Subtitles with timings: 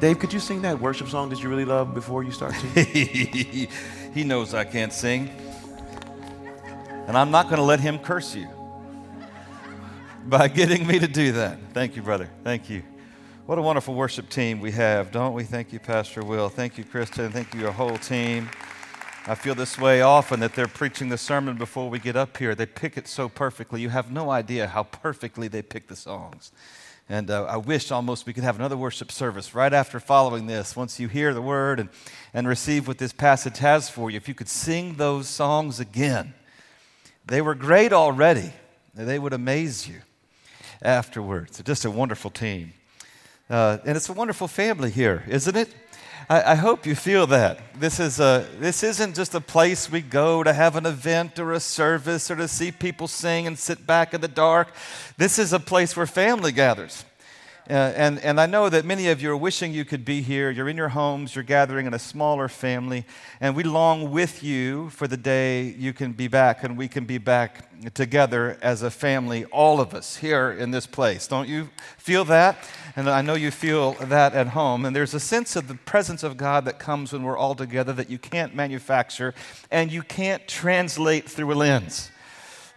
[0.00, 2.54] Dave, could you sing that worship song that you really love before you start
[4.14, 5.28] he knows I can't sing.
[7.08, 8.48] And I'm not going to let him curse you
[10.26, 11.58] by getting me to do that.
[11.72, 12.28] Thank you, brother.
[12.44, 12.82] Thank you.
[13.46, 15.42] What a wonderful worship team we have, don't we?
[15.42, 16.48] Thank you, Pastor Will.
[16.48, 17.32] Thank you, Kristen.
[17.32, 18.50] Thank you, your whole team.
[19.26, 22.54] I feel this way often that they're preaching the sermon before we get up here.
[22.54, 23.80] They pick it so perfectly.
[23.80, 26.52] You have no idea how perfectly they pick the songs.
[27.10, 30.76] And uh, I wish almost we could have another worship service right after following this.
[30.76, 31.88] Once you hear the word and,
[32.34, 36.34] and receive what this passage has for you, if you could sing those songs again.
[37.24, 38.52] They were great already,
[38.94, 40.00] they would amaze you
[40.82, 41.62] afterwards.
[41.62, 42.72] Just a wonderful team.
[43.48, 45.74] Uh, and it's a wonderful family here, isn't it?
[46.28, 47.58] I, I hope you feel that.
[47.80, 51.52] This, is a, this isn't just a place we go to have an event or
[51.52, 54.68] a service or to see people sing and sit back in the dark.
[55.16, 57.04] This is a place where family gathers.
[57.68, 60.50] Uh, and, and I know that many of you are wishing you could be here.
[60.50, 63.04] You're in your homes, you're gathering in a smaller family,
[63.42, 67.04] and we long with you for the day you can be back and we can
[67.04, 71.26] be back together as a family, all of us here in this place.
[71.26, 72.56] Don't you feel that?
[72.96, 74.86] And I know you feel that at home.
[74.86, 77.92] And there's a sense of the presence of God that comes when we're all together
[77.92, 79.34] that you can't manufacture
[79.70, 82.10] and you can't translate through a lens.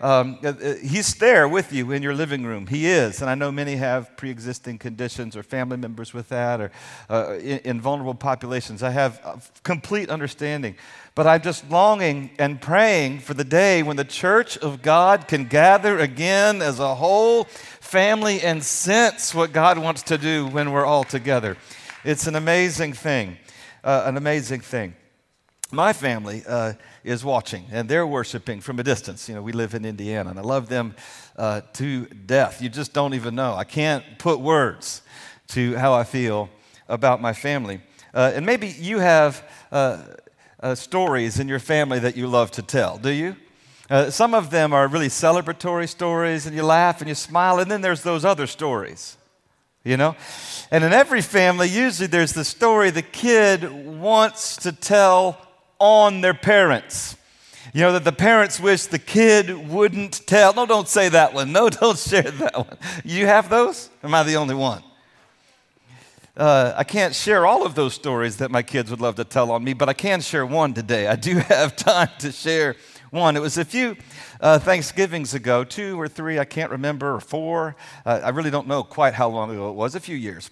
[0.02, 2.66] Um, uh, uh, he's there with you in your living room.
[2.66, 3.22] He is.
[3.22, 6.72] And I know many have pre existing conditions or family members with that or
[7.08, 8.82] uh, in, in, vulnerable populations.
[8.82, 10.76] I have complete understanding.
[11.14, 15.46] But I'm just longing and praying for the day when the church of God can
[15.46, 20.86] gather again as a whole family and sense what God wants to do when we're
[20.86, 21.58] all together.
[22.04, 23.38] It's an amazing thing.
[23.84, 24.96] Uh, an amazing thing.
[25.72, 26.44] My family.
[26.48, 26.74] Uh,
[27.04, 29.28] is watching and they're worshiping from a distance.
[29.28, 30.96] You know, we live in Indiana and I love them
[31.36, 32.62] uh, to death.
[32.62, 33.54] You just don't even know.
[33.54, 35.02] I can't put words
[35.50, 36.50] to how I feel
[36.88, 37.82] about my family.
[38.14, 40.04] Uh, and maybe you have uh,
[40.60, 43.36] uh stories in your family that you love to tell, do you?
[43.90, 47.70] Uh, some of them are really celebratory stories and you laugh and you smile, and
[47.70, 49.18] then there's those other stories
[49.84, 50.16] you know?
[50.70, 53.64] And in every family, usually there's the story the kid
[54.00, 55.40] wants to tell
[55.82, 57.18] on their parents.
[57.74, 60.54] You know, that the parents wish the kid wouldn't tell.
[60.54, 61.52] No, don't say that one.
[61.52, 62.78] No, don't share that one.
[63.04, 63.90] You have those?
[64.04, 64.84] am I the only one?
[66.38, 69.52] Uh, I can't share all of those stories that my kids would love to tell
[69.52, 71.08] on me, but I can share one today.
[71.08, 72.76] I do have time to share
[73.10, 73.36] one.
[73.36, 73.98] It was a few
[74.40, 77.76] uh, Thanksgivings ago, two or three, I can't remember, or four.
[78.06, 80.52] Uh, I really don't know quite how long ago it was, a few years.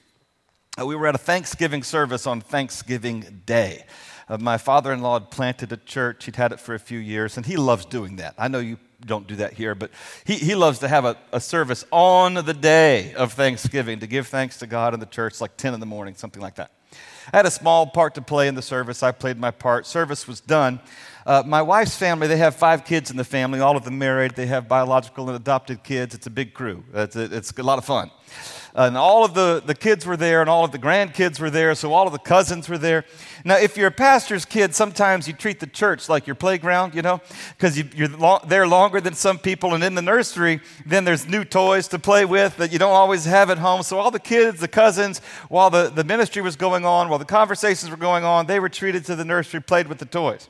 [0.80, 3.86] Uh, we were at a Thanksgiving service on Thanksgiving Day.
[4.38, 6.26] My father in law had planted a church.
[6.26, 8.36] He'd had it for a few years, and he loves doing that.
[8.38, 9.92] I know you don't do that here, but
[10.26, 14.28] he, he loves to have a, a service on the day of Thanksgiving to give
[14.28, 16.72] thanks to God in the church, like 10 in the morning, something like that.
[17.34, 19.04] I had a small part to play in the service.
[19.04, 19.86] I played my part.
[19.86, 20.80] Service was done.
[21.26, 24.36] Uh, my wife's family, they have five kids in the family, all of them married.
[24.36, 26.16] They have biological and adopted kids.
[26.16, 28.12] It's a big crew, it's a, it's a lot of fun
[28.76, 31.74] and all of the, the kids were there, and all of the grandkids were there,
[31.76, 33.06] so all of the cousins were there.
[33.44, 37.02] Now, if you're a pastor's kid, sometimes you treat the church like your playground, you
[37.02, 37.22] know,
[37.58, 41.28] because you, are lo- there longer than some people, and in the nursery, then there's
[41.28, 43.84] new toys to play with that you don't always have at home.
[43.84, 45.20] So, all the kids, the cousins,
[45.50, 48.70] while the, the ministry was going on, while the conversations were going on, they were
[48.70, 50.50] treated to the nursery, played with the toys.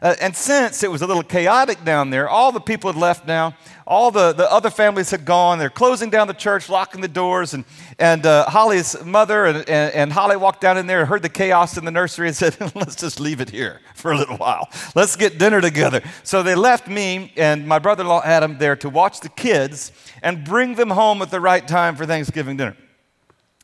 [0.00, 3.26] Uh, and since it was a little chaotic down there, all the people had left
[3.26, 3.54] now.
[3.86, 5.58] All the, the other families had gone.
[5.58, 7.54] They're closing down the church, locking the doors.
[7.54, 7.64] And,
[7.98, 11.30] and uh, Holly's mother and, and, and, Holly walked down in there and heard the
[11.30, 14.68] chaos in the nursery and said, Let's just leave it here for a little while.
[14.94, 16.02] Let's get dinner together.
[16.22, 19.90] So they left me and my brother in law Adam there to watch the kids
[20.22, 22.76] and bring them home at the right time for Thanksgiving dinner.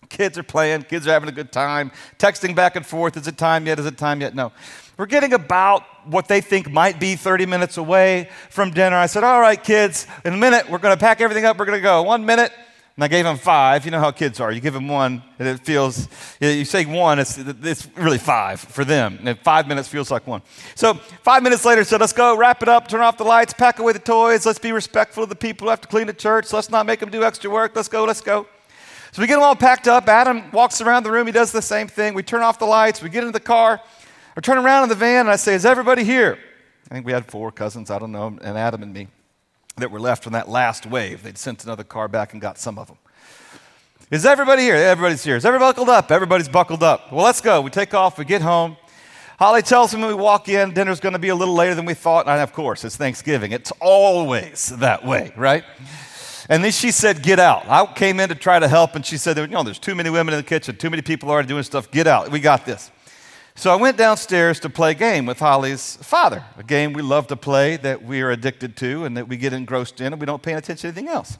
[0.08, 3.16] Kids are playing, kids are having a good time, texting back and forth.
[3.16, 3.78] Is it time yet?
[3.78, 4.34] Is it time yet?
[4.34, 4.52] No.
[4.96, 8.96] We're getting about what they think might be 30 minutes away from dinner.
[8.96, 11.58] I said, All right, kids, in a minute, we're going to pack everything up.
[11.58, 12.02] We're going to go.
[12.02, 12.52] One minute.
[12.96, 13.84] And I gave them five.
[13.84, 14.52] You know how kids are.
[14.52, 16.06] You give them one, and it feels,
[16.38, 19.18] you say one, it's, it's really five for them.
[19.24, 20.42] And five minutes feels like one.
[20.76, 23.80] So five minutes later, said, let's go, wrap it up, turn off the lights, pack
[23.80, 24.46] away the toys.
[24.46, 26.52] Let's be respectful of the people who have to clean the church.
[26.52, 27.74] Let's not make them do extra work.
[27.74, 28.46] Let's go, let's go.
[29.10, 30.08] So we get them all packed up.
[30.08, 31.26] Adam walks around the room.
[31.26, 32.14] He does the same thing.
[32.14, 33.02] We turn off the lights.
[33.02, 33.80] We get into the car.
[34.36, 36.38] I turn around in the van and I say, Is everybody here?
[36.90, 39.08] I think we had four cousins, I don't know, and Adam and me
[39.76, 41.22] that were left from that last wave.
[41.22, 42.98] They'd sent another car back and got some of them.
[44.10, 44.76] Is everybody here?
[44.76, 45.36] Everybody's here.
[45.36, 46.12] Is everybody buckled up?
[46.12, 47.10] Everybody's buckled up.
[47.10, 47.60] Well, let's go.
[47.60, 48.76] We take off, we get home.
[49.38, 51.86] Holly tells me when we walk in, dinner's going to be a little later than
[51.86, 52.28] we thought.
[52.28, 53.50] And of course, it's Thanksgiving.
[53.50, 55.64] It's always that way, right?
[56.48, 57.66] And then she said, Get out.
[57.66, 60.10] I came in to try to help, and she said, You know, there's too many
[60.10, 61.90] women in the kitchen, too many people already doing stuff.
[61.90, 62.30] Get out.
[62.30, 62.90] We got this.
[63.56, 67.28] So I went downstairs to play a game with Holly's father, a game we love
[67.28, 70.26] to play that we are addicted to and that we get engrossed in and we
[70.26, 71.38] don't pay attention to anything else.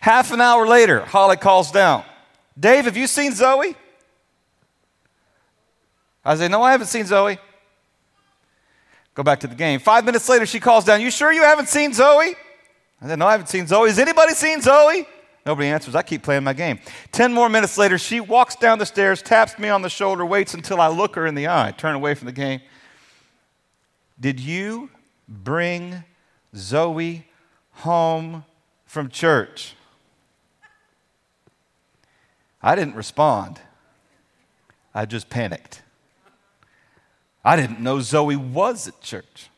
[0.00, 2.04] Half an hour later, Holly calls down,
[2.58, 3.76] Dave, have you seen Zoe?
[6.24, 7.38] I say, No, I haven't seen Zoe.
[9.14, 9.80] Go back to the game.
[9.80, 12.34] Five minutes later, she calls down, You sure you haven't seen Zoe?
[13.02, 13.88] I said, No, I haven't seen Zoe.
[13.88, 15.06] Has anybody seen Zoe?
[15.46, 15.94] Nobody answers.
[15.94, 16.78] I keep playing my game.
[17.12, 20.54] Ten more minutes later, she walks down the stairs, taps me on the shoulder, waits
[20.54, 22.60] until I look her in the eye, turn away from the game.
[24.18, 24.90] Did you
[25.26, 26.04] bring
[26.54, 27.26] Zoe
[27.72, 28.44] home
[28.84, 29.74] from church?
[32.62, 33.60] I didn't respond.
[34.94, 35.82] I just panicked.
[37.42, 39.48] I didn't know Zoe was at church.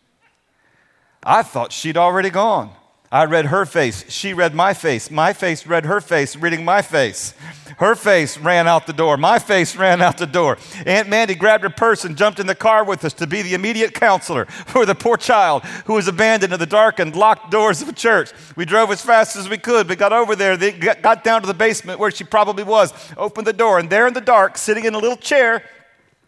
[1.24, 2.70] I thought she'd already gone.
[3.12, 4.10] I read her face.
[4.10, 5.10] She read my face.
[5.10, 7.34] My face read her face, reading my face.
[7.76, 9.18] Her face ran out the door.
[9.18, 10.56] My face ran out the door.
[10.86, 13.52] Aunt Mandy grabbed her purse and jumped in the car with us to be the
[13.52, 17.88] immediate counselor for the poor child who was abandoned in the darkened, locked doors of
[17.90, 18.32] a church.
[18.56, 21.46] We drove as fast as we could, but got over there, they got down to
[21.46, 24.86] the basement where she probably was, opened the door, and there in the dark, sitting
[24.86, 25.62] in a little chair,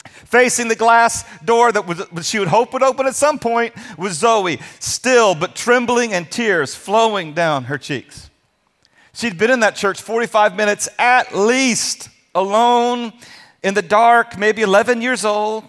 [0.04, 4.14] facing the glass door that was, she would hope would open at some point was
[4.14, 8.30] Zoe, still but trembling and tears flowing down her cheeks.
[9.12, 13.12] She'd been in that church 45 minutes at least, alone
[13.62, 15.68] in the dark, maybe 11 years old.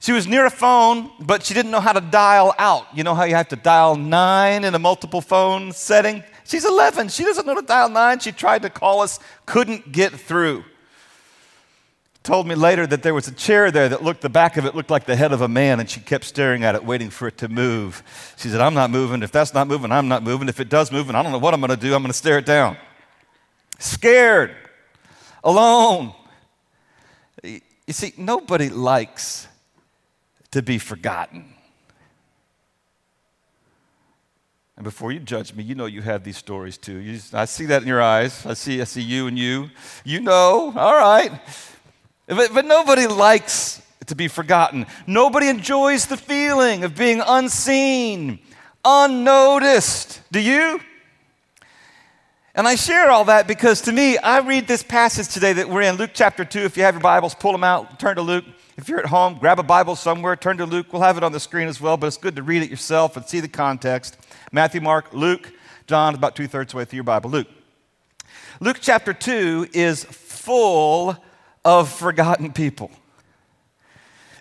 [0.00, 2.86] She was near a phone, but she didn't know how to dial out.
[2.94, 6.24] You know how you have to dial nine in a multiple phone setting?
[6.44, 7.10] She's 11.
[7.10, 8.18] She doesn't know to dial nine.
[8.18, 10.64] She tried to call us, couldn't get through
[12.22, 14.74] told me later that there was a chair there that looked, the back of it
[14.74, 17.28] looked like the head of a man, and she kept staring at it, waiting for
[17.28, 18.02] it to move.
[18.36, 19.22] She said, I'm not moving.
[19.22, 20.48] If that's not moving, I'm not moving.
[20.48, 22.12] If it does move, and I don't know what I'm going to do, I'm going
[22.12, 22.76] to stare it down.
[23.78, 24.54] Scared,
[25.42, 26.14] alone.
[27.42, 29.48] You see, nobody likes
[30.52, 31.54] to be forgotten.
[34.76, 37.18] And before you judge me, you know you have these stories too.
[37.32, 38.46] I see that in your eyes.
[38.46, 39.70] I see, I see you and you.
[40.04, 41.32] You know, all right.
[42.26, 44.86] But, but nobody likes to be forgotten.
[45.06, 48.38] Nobody enjoys the feeling of being unseen,
[48.84, 50.20] unnoticed.
[50.30, 50.80] Do you?
[52.54, 55.82] And I share all that because to me, I read this passage today that we're
[55.82, 56.60] in, Luke chapter 2.
[56.60, 58.44] If you have your Bibles, pull them out, turn to Luke.
[58.76, 60.92] If you're at home, grab a Bible somewhere, turn to Luke.
[60.92, 63.16] We'll have it on the screen as well, but it's good to read it yourself
[63.16, 64.18] and see the context.
[64.50, 65.52] Matthew, Mark, Luke,
[65.86, 67.30] John, about two thirds way through your Bible.
[67.30, 67.48] Luke.
[68.60, 71.16] Luke chapter 2 is full
[71.64, 72.90] of forgotten people.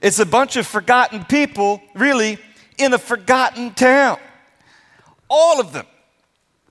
[0.02, 2.40] It's a bunch of forgotten people, really,
[2.78, 4.20] in a forgotten town.
[5.30, 5.86] All of them,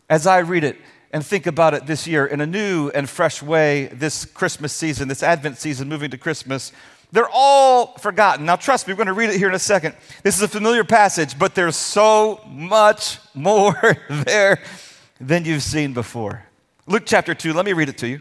[0.09, 0.77] as I read it
[1.13, 5.07] and think about it this year in a new and fresh way, this Christmas season,
[5.09, 6.73] this Advent season, moving to Christmas,
[7.13, 8.47] they're all forgotten.
[8.47, 9.95] Now, trust me, we're going to read it here in a second.
[10.23, 14.61] This is a familiar passage, but there's so much more there
[15.21, 16.45] than you've seen before.
[16.87, 18.21] Luke chapter 2, let me read it to you.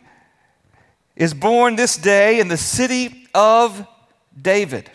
[1.15, 3.85] is born this day in the city of
[4.39, 4.89] David,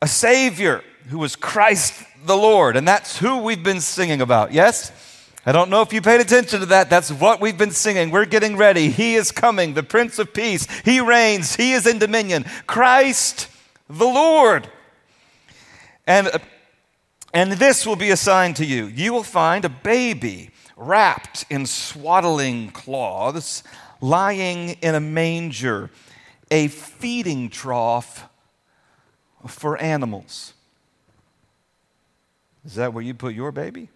[0.00, 2.76] a Savior who is Christ the Lord.
[2.76, 4.92] And that's who we've been singing about, yes?
[5.44, 6.90] I don't know if you paid attention to that.
[6.90, 8.10] That's what we've been singing.
[8.10, 8.90] We're getting ready.
[8.90, 10.66] He is coming, the Prince of Peace.
[10.84, 12.44] He reigns, He is in dominion.
[12.66, 13.48] Christ
[13.88, 14.68] the Lord.
[16.06, 16.30] And,
[17.32, 21.66] and this will be a sign to you you will find a baby wrapped in
[21.66, 23.62] swaddling cloths
[24.00, 25.90] lying in a manger,
[26.50, 28.28] a feeding trough
[29.46, 30.54] for animals.
[32.64, 33.88] Is that where you put your baby?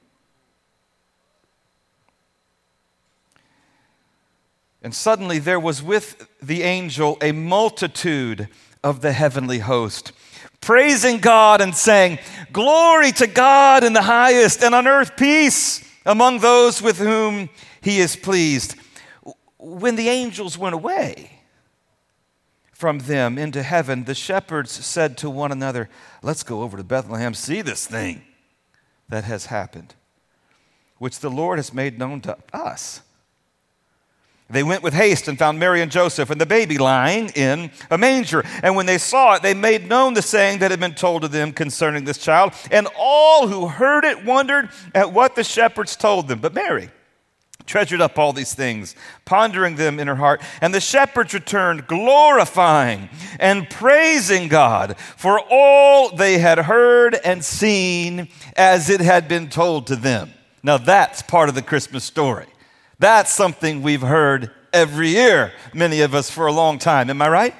[4.83, 8.49] And suddenly there was with the angel a multitude
[8.83, 10.13] of the heavenly host,
[10.61, 12.19] praising God and saying,
[12.53, 17.51] Glory to God in the highest, and on earth peace among those with whom
[17.83, 18.75] he is pleased.
[19.63, 21.41] When the angels went away
[22.73, 25.91] from them into heaven, the shepherds said to one another,
[26.23, 28.23] Let's go over to Bethlehem, see this thing
[29.11, 29.95] that has happened,
[30.97, 33.03] which the Lord has made known to us.
[34.49, 37.99] They went with haste and found Mary and Joseph and the baby lying in a
[37.99, 38.43] manger.
[38.63, 41.29] And when they saw it, they made known the saying that had been told to
[41.29, 42.55] them concerning this child.
[42.71, 46.41] And all who heard it wondered at what the shepherds told them.
[46.41, 46.91] But Mary
[47.67, 50.43] treasured up all these things, pondering them in her heart.
[50.61, 58.29] And the shepherds returned, glorifying and praising God for all they had heard and seen
[58.57, 60.33] as it had been told to them.
[60.63, 62.47] Now, that's part of the Christmas story.
[62.99, 67.09] That's something we've heard every year, many of us for a long time.
[67.09, 67.55] Am I right?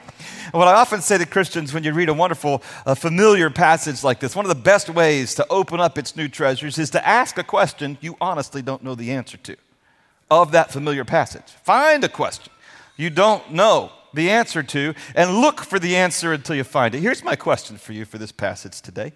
[0.53, 4.19] What I often say to Christians when you read a wonderful, uh, familiar passage like
[4.19, 7.39] this, one of the best ways to open up its new treasures is to ask
[7.39, 9.57] a question you honestly don't know the answer to
[10.31, 11.51] of that familiar passage.
[11.63, 12.53] Find a question
[12.97, 17.01] you don't know the answer to and look for the answer until you find it.
[17.01, 19.13] Here's my question for you for this passage today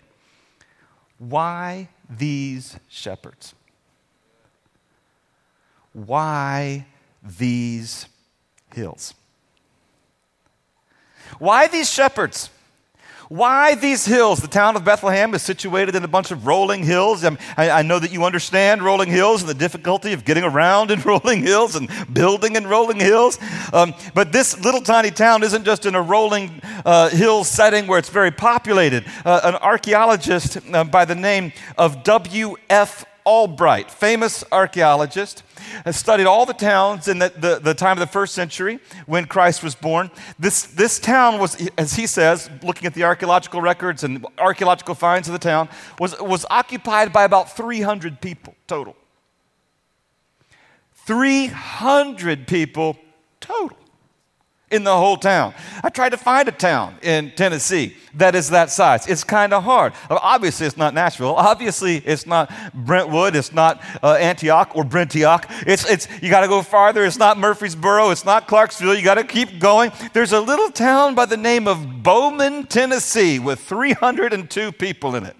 [1.19, 3.55] Why these shepherds?
[5.95, 6.87] why
[7.23, 8.07] these
[8.75, 9.15] hills?
[11.39, 12.51] Why these shepherds?
[13.35, 14.39] Why these hills?
[14.39, 17.25] The town of Bethlehem is situated in a bunch of rolling hills.
[17.25, 21.01] I, I, know that you understand rolling hills and the difficulty of getting around in
[21.01, 23.41] rolling hills and building in rolling hills.
[23.73, 27.99] Um, but this little tiny town isn't just in a rolling uh, hill setting where
[27.99, 29.05] it's very populated.
[29.25, 33.05] Uh, an archaeologist uh, by the name of W.F.
[33.27, 35.43] Albright, famous archaeologist,
[35.85, 39.25] has studied all the towns in the, the, the, time of the first century when
[39.25, 40.11] Christ was born.
[40.39, 45.27] This, this town was, as he says, looking at the archaeological records and archaeological finds
[45.27, 48.95] of the town, was, was occupied by about 300 people total.
[51.07, 52.99] 300 people
[53.41, 53.79] total
[54.75, 55.55] in the whole town.
[55.83, 59.07] I tried to find a town in Tennessee that is that size.
[59.07, 59.93] It's kind of hard.
[60.09, 61.35] Obviously, it's not Nashville.
[61.35, 63.35] Obviously, it's not Brentwood.
[63.35, 65.45] It's not uh, Antioch or Brentioch.
[65.67, 67.05] It's, it's, you got to go farther.
[67.05, 68.11] It's not Murfreesboro.
[68.11, 68.95] It's not Clarksville.
[68.95, 69.91] You got to keep going.
[70.13, 75.37] There's a little town by the name of Bowman, Tennessee, with 302 people in it.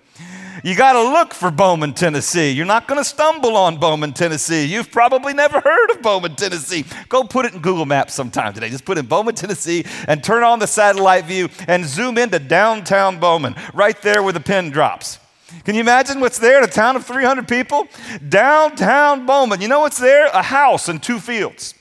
[0.63, 2.51] You got to look for Bowman, Tennessee.
[2.51, 4.65] You're not going to stumble on Bowman, Tennessee.
[4.67, 6.85] You've probably never heard of Bowman, Tennessee.
[7.09, 8.69] Go put it in Google Maps sometime today.
[8.69, 13.19] Just put in Bowman, Tennessee and turn on the satellite view and zoom into downtown
[13.19, 15.19] Bowman, right there where the pin drops.
[15.65, 17.89] Can you imagine what's there in a town of 300 people?
[18.29, 19.61] Downtown Bowman.
[19.61, 20.27] You know what's there?
[20.27, 21.75] A house and two fields.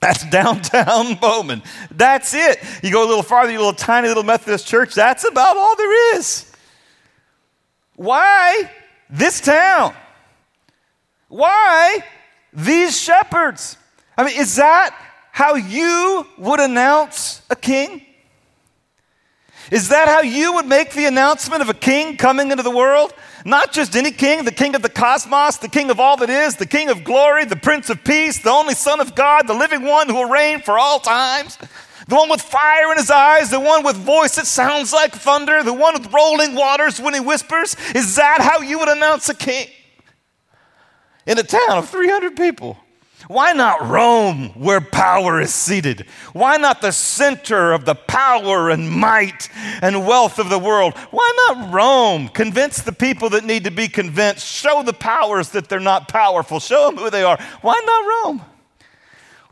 [0.00, 1.62] That's downtown Bowman.
[1.90, 2.58] That's it.
[2.82, 4.94] You go a little farther, you little tiny little Methodist church.
[4.94, 6.51] That's about all there is.
[8.02, 8.68] Why
[9.08, 9.94] this town?
[11.28, 12.02] Why
[12.52, 13.76] these shepherds?
[14.18, 14.92] I mean, is that
[15.30, 18.04] how you would announce a king?
[19.70, 23.14] Is that how you would make the announcement of a king coming into the world?
[23.44, 26.56] Not just any king, the king of the cosmos, the king of all that is,
[26.56, 29.84] the king of glory, the prince of peace, the only son of God, the living
[29.84, 31.56] one who will reign for all times.
[32.12, 35.62] The one with fire in his eyes, the one with voice that sounds like thunder,
[35.62, 37.74] the one with rolling waters when he whispers.
[37.94, 39.66] Is that how you would announce a king?
[41.24, 42.76] In a town of 300 people.
[43.28, 46.04] Why not Rome, where power is seated?
[46.34, 49.48] Why not the center of the power and might
[49.80, 50.92] and wealth of the world?
[51.12, 52.28] Why not Rome?
[52.28, 54.46] Convince the people that need to be convinced.
[54.46, 56.60] Show the powers that they're not powerful.
[56.60, 57.38] Show them who they are.
[57.62, 58.51] Why not Rome?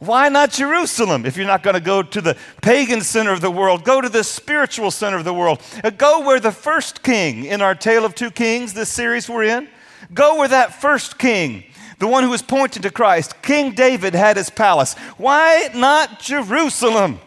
[0.00, 1.26] Why not Jerusalem?
[1.26, 4.09] If you're not going to go to the pagan center of the world, go to
[4.09, 5.61] the spiritual center of the world.
[5.85, 9.45] Uh, go where the first king in our Tale of Two Kings, this series we're
[9.45, 9.69] in,
[10.14, 11.64] go where that first king,
[11.99, 14.95] the one who was pointing to Christ, King David had his palace.
[15.19, 17.21] Why not Jerusalem?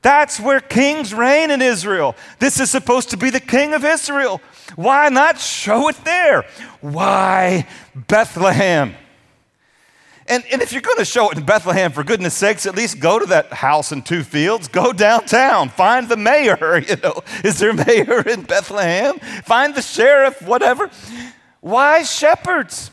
[0.00, 2.16] That's where kings reign in Israel.
[2.38, 4.40] This is supposed to be the king of Israel.
[4.76, 6.46] Why not show it there?
[6.80, 8.96] Why Bethlehem?
[10.26, 12.98] And, and if you're going to show it in Bethlehem, for goodness sakes, at least
[12.98, 14.68] go to that house in two fields.
[14.68, 15.68] Go downtown.
[15.68, 16.82] Find the mayor.
[16.94, 19.18] You know, is there a mayor in Bethlehem?
[19.18, 20.90] Find the sheriff, whatever.
[21.60, 22.90] Why shepherds?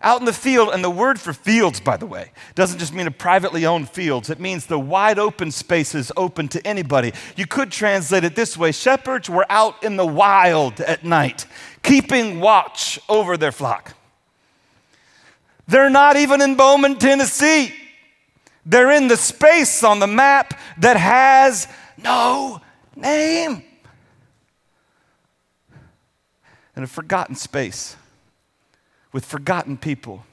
[0.00, 3.06] Out in the field, and the word for fields, by the way, doesn't just mean
[3.06, 4.30] a privately owned fields.
[4.30, 7.12] It means the wide open spaces open to anybody.
[7.34, 11.46] You could translate it this way shepherds were out in the wild at night,
[11.82, 13.94] keeping watch over their flock.
[15.68, 17.74] They're not even in Bowman, Tennessee.
[18.64, 22.60] They're in the space on the map that has no
[22.96, 23.62] name.
[26.74, 27.96] In a forgotten space
[29.12, 30.24] with forgotten people,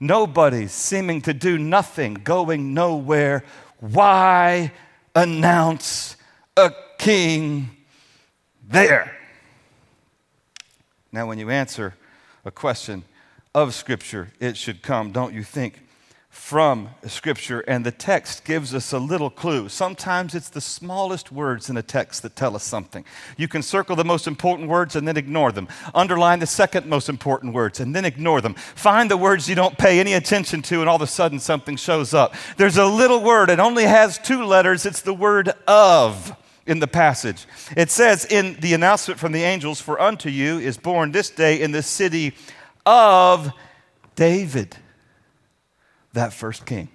[0.00, 3.44] nobody seeming to do nothing, going nowhere.
[3.78, 4.72] Why
[5.14, 6.16] announce
[6.56, 7.70] a king
[8.68, 9.16] there?
[11.12, 11.94] Now, when you answer
[12.44, 13.04] a question
[13.54, 15.80] of Scripture, it should come, don't you think,
[16.30, 19.68] from Scripture, and the text gives us a little clue.
[19.68, 23.04] Sometimes it's the smallest words in a text that tell us something.
[23.36, 25.68] You can circle the most important words and then ignore them.
[25.94, 28.54] Underline the second most important words and then ignore them.
[28.54, 31.76] Find the words you don't pay any attention to, and all of a sudden something
[31.76, 32.34] shows up.
[32.56, 34.86] There's a little word, it only has two letters.
[34.86, 36.34] It's the word of
[36.66, 37.46] in the passage.
[37.76, 41.60] It says in the announcement from the angels, For unto you is born this day
[41.60, 42.34] in the city
[42.88, 43.52] of
[44.16, 44.74] David
[46.14, 46.88] that first king.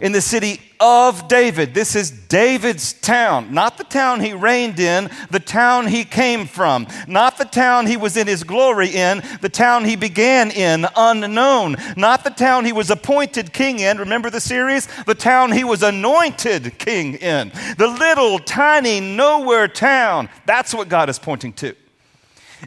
[0.00, 1.72] In the city of David.
[1.72, 6.88] This is David's town, not the town he reigned in, the town he came from,
[7.06, 11.76] not the town he was in his glory in, the town he began in, unknown,
[11.96, 13.98] not the town he was appointed king in.
[13.98, 14.88] Remember the series?
[15.04, 17.52] The town he was anointed king in.
[17.78, 20.28] The little, tiny, nowhere town.
[20.44, 21.76] That's what God is pointing to.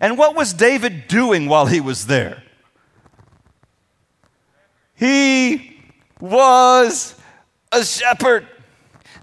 [0.02, 2.44] And what was David doing while he was there?
[4.96, 5.80] He
[6.20, 7.16] was
[7.72, 8.48] a shepherd.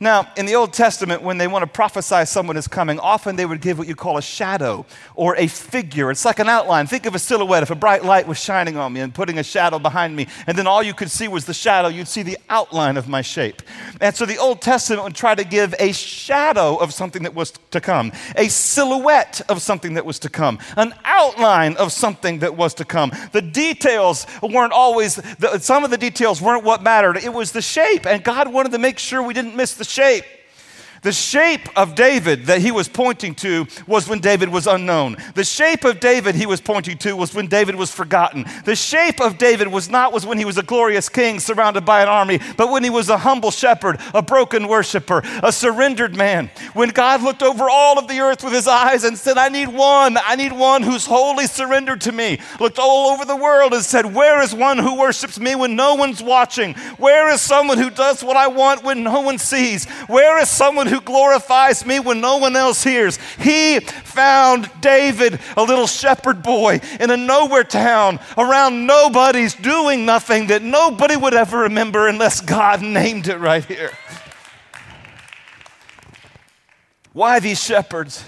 [0.00, 3.46] Now, in the Old Testament, when they want to prophesy someone is coming, often they
[3.46, 6.10] would give what you call a shadow or a figure.
[6.10, 6.86] It's like an outline.
[6.86, 7.62] Think of a silhouette.
[7.62, 10.58] If a bright light was shining on me and putting a shadow behind me, and
[10.58, 13.62] then all you could see was the shadow, you'd see the outline of my shape.
[14.00, 17.52] And so the Old Testament would try to give a shadow of something that was
[17.70, 22.56] to come, a silhouette of something that was to come, an outline of something that
[22.56, 23.12] was to come.
[23.32, 27.16] The details weren't always, the, some of the details weren't what mattered.
[27.16, 30.24] It was the shape, and God wanted to make sure we didn't miss the shape.
[31.04, 35.18] The shape of David that he was pointing to was when David was unknown.
[35.34, 38.46] The shape of David he was pointing to was when David was forgotten.
[38.64, 42.00] The shape of David was not was when he was a glorious king surrounded by
[42.00, 46.50] an army, but when he was a humble shepherd, a broken worshiper, a surrendered man.
[46.72, 49.68] When God looked over all of the earth with his eyes and said, I need
[49.68, 52.40] one, I need one who's wholly surrendered to me.
[52.58, 55.96] Looked all over the world and said, Where is one who worships me when no
[55.96, 56.72] one's watching?
[56.96, 59.84] Where is someone who does what I want when no one sees?
[60.06, 63.18] Where is someone who glorifies me when no one else hears.
[63.38, 70.46] He found David, a little shepherd boy in a nowhere town around nobody's doing nothing
[70.46, 73.90] that nobody would ever remember unless God named it right here.
[77.12, 78.24] Why these shepherds?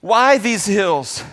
[0.00, 1.24] Why these hills?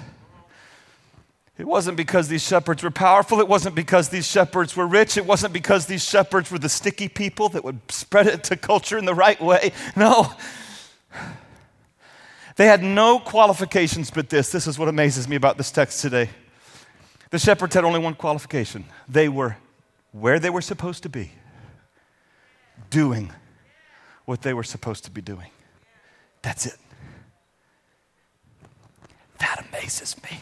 [1.62, 3.39] It wasn't because these shepherds were powerful.
[3.39, 5.15] It wasn't because these shepherds were rich.
[5.15, 8.97] It wasn't because these shepherds were the sticky people that would spread it to culture
[8.97, 9.71] in the right way.
[9.95, 10.34] No.
[12.56, 14.52] They had no qualifications but this.
[14.52, 16.32] This is what amazes me about this text today.
[17.30, 19.56] The shepherds had only one qualification they were
[20.13, 21.32] where they were supposed to be,
[22.89, 23.32] doing
[24.26, 25.52] what they were supposed to be doing.
[26.41, 26.78] That's it.
[29.38, 30.39] That amazes me.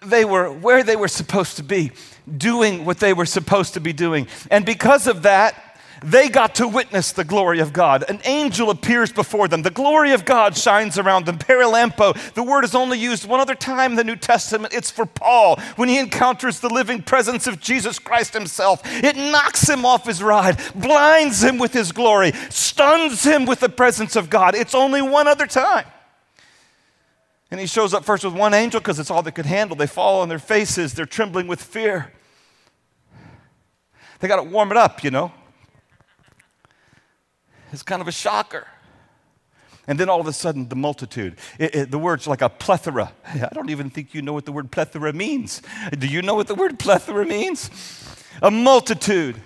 [0.00, 1.92] They were where they were supposed to be,
[2.36, 4.26] doing what they were supposed to be doing.
[4.50, 5.62] And because of that,
[6.02, 8.04] they got to witness the glory of God.
[8.08, 9.62] An angel appears before them.
[9.62, 11.38] The glory of God shines around them.
[11.38, 14.74] Perilampo, the word is only used one other time in the New Testament.
[14.74, 18.82] It's for Paul when he encounters the living presence of Jesus Christ himself.
[18.84, 23.68] It knocks him off his ride, blinds him with his glory, stuns him with the
[23.68, 24.54] presence of God.
[24.54, 25.86] It's only one other time.
[27.50, 29.76] And he shows up first with one angel because it's all they could handle.
[29.76, 32.12] They fall on their faces, they're trembling with fear.
[34.18, 35.32] They got to warm it up, you know.
[37.72, 38.66] It's kind of a shocker.
[39.86, 41.36] And then all of a sudden, the multitude.
[41.58, 43.12] It, it, the word's like a plethora.
[43.26, 45.62] I don't even think you know what the word plethora means.
[45.96, 47.70] Do you know what the word plethora means?
[48.42, 49.40] A multitude,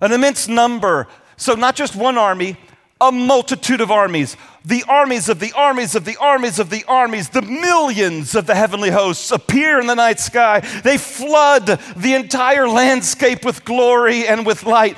[0.00, 1.06] an immense number.
[1.36, 2.56] So, not just one army,
[3.02, 7.30] a multitude of armies, the armies of the armies of the armies of the armies,
[7.30, 10.60] the millions of the heavenly hosts appear in the night sky.
[10.84, 14.96] They flood the entire landscape with glory and with light.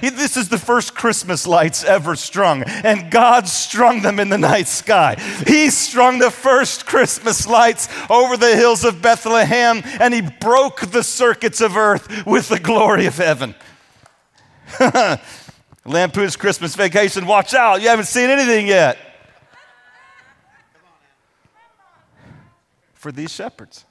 [0.00, 4.66] This is the first Christmas lights ever strung, and God strung them in the night
[4.66, 5.14] sky.
[5.46, 11.04] He strung the first Christmas lights over the hills of Bethlehem, and He broke the
[11.04, 13.54] circuits of earth with the glory of heaven.
[15.86, 18.96] Lampoon's Christmas Vacation, watch out, you haven't seen anything yet.
[22.94, 23.84] For these shepherds,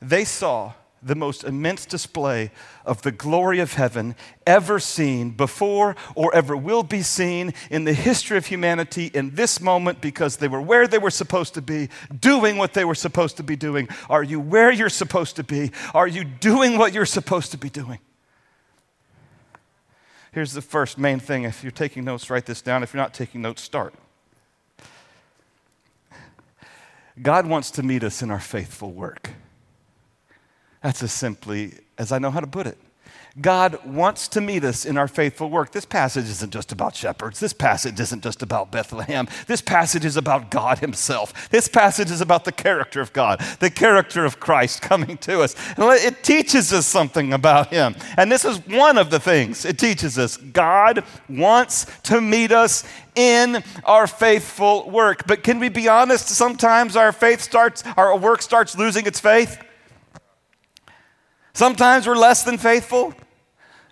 [0.00, 0.72] they saw
[1.02, 2.50] the most immense display
[2.86, 7.92] of the glory of heaven ever seen before or ever will be seen in the
[7.92, 11.90] history of humanity in this moment because they were where they were supposed to be,
[12.20, 13.86] doing what they were supposed to be doing.
[14.08, 15.72] Are you where you're supposed to be?
[15.92, 17.98] Are you doing what you're supposed to be doing?
[20.34, 21.44] Here's the first main thing.
[21.44, 22.82] If you're taking notes, write this down.
[22.82, 23.94] If you're not taking notes, start.
[27.22, 29.30] God wants to meet us in our faithful work.
[30.82, 32.78] That's as simply as I know how to put it.
[33.40, 35.72] God wants to meet us in our faithful work.
[35.72, 37.40] This passage isn't just about shepherds.
[37.40, 39.26] This passage isn't just about Bethlehem.
[39.48, 41.50] This passage is about God Himself.
[41.50, 45.56] This passage is about the character of God, the character of Christ coming to us.
[45.76, 47.96] It teaches us something about Him.
[48.16, 50.36] And this is one of the things it teaches us.
[50.36, 52.84] God wants to meet us
[53.16, 55.26] in our faithful work.
[55.26, 56.28] But can we be honest?
[56.28, 59.60] Sometimes our faith starts, our work starts losing its faith.
[61.52, 63.12] Sometimes we're less than faithful.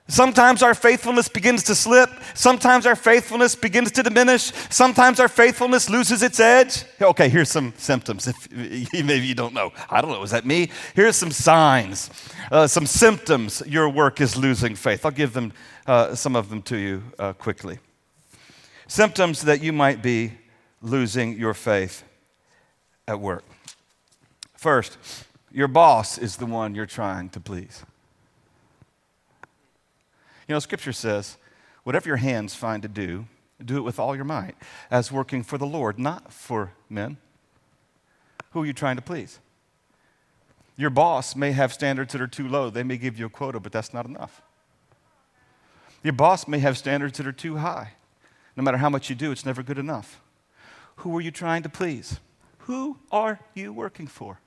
[0.08, 2.10] Sometimes our faithfulness begins to slip.
[2.34, 4.52] Sometimes our faithfulness begins to diminish.
[4.68, 6.84] Sometimes our faithfulness loses its edge.
[7.00, 8.26] Okay, here's some symptoms.
[8.26, 8.52] If
[8.92, 10.22] maybe you don't know, I don't know.
[10.22, 10.70] Is that me?
[10.94, 12.10] Here's some signs,
[12.50, 13.62] uh, some symptoms.
[13.66, 15.06] Your work is losing faith.
[15.06, 15.52] I'll give them
[15.86, 17.78] uh, some of them to you uh, quickly.
[18.88, 20.32] Symptoms that you might be
[20.82, 22.02] losing your faith
[23.06, 23.44] at work.
[24.56, 24.98] First,
[25.50, 27.84] your boss is the one you're trying to please.
[30.48, 31.36] You know, Scripture says,
[31.84, 33.26] whatever your hands find to do,
[33.64, 34.56] do it with all your might,
[34.90, 37.16] as working for the Lord, not for men.
[38.50, 39.38] Who are you trying to please?
[40.76, 42.70] Your boss may have standards that are too low.
[42.70, 44.42] They may give you a quota, but that's not enough.
[46.02, 47.92] Your boss may have standards that are too high.
[48.56, 50.20] No matter how much you do, it's never good enough.
[50.96, 52.18] Who are you trying to please?
[52.58, 54.40] Who are you working for?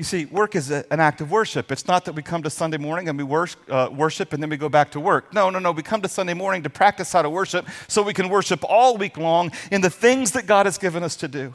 [0.00, 1.70] You see, work is a, an act of worship.
[1.70, 4.48] It's not that we come to Sunday morning and we worship, uh, worship and then
[4.48, 5.34] we go back to work.
[5.34, 5.72] No, no, no.
[5.72, 8.96] We come to Sunday morning to practice how to worship so we can worship all
[8.96, 11.54] week long in the things that God has given us to do.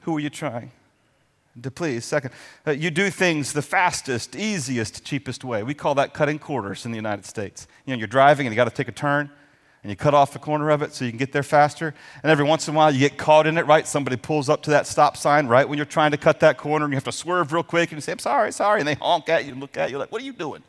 [0.00, 0.72] Who are you trying
[1.62, 2.04] to please?
[2.04, 2.32] Second,
[2.66, 5.62] uh, you do things the fastest, easiest, cheapest way.
[5.62, 7.68] We call that cutting quarters in the United States.
[7.84, 9.30] You know, you're driving and you got to take a turn
[9.86, 11.94] and you cut off the corner of it so you can get there faster.
[12.24, 13.86] And every once in a while, you get caught in it, right?
[13.86, 16.86] Somebody pulls up to that stop sign right when you're trying to cut that corner,
[16.86, 18.80] and you have to swerve real quick, and you say, I'm sorry, sorry.
[18.80, 20.64] And they honk at you and look at you like, What are you doing?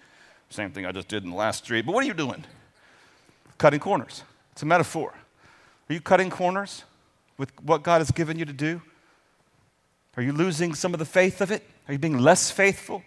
[0.52, 2.46] Same thing I just did in the last street, but what are you doing?
[3.58, 4.24] Cutting corners.
[4.52, 5.16] It's a metaphor.
[5.90, 6.84] Are you cutting corners
[7.40, 8.84] with what God has given you to do?
[10.16, 11.64] Are you losing some of the faith of it?
[11.88, 13.02] Are you being less faithful?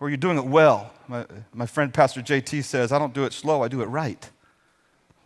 [0.00, 0.94] Or are you doing it well?
[1.08, 4.30] My, my friend Pastor JT says, I don't do it slow, I do it right.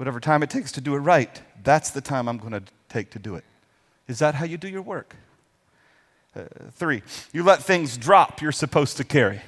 [0.01, 3.11] Whatever time it takes to do it right, that's the time I'm going to take
[3.11, 3.45] to do it.
[4.09, 5.15] Is that how you do your work?
[6.35, 7.03] Uh, three,
[7.35, 9.43] you let things drop you're supposed to carry.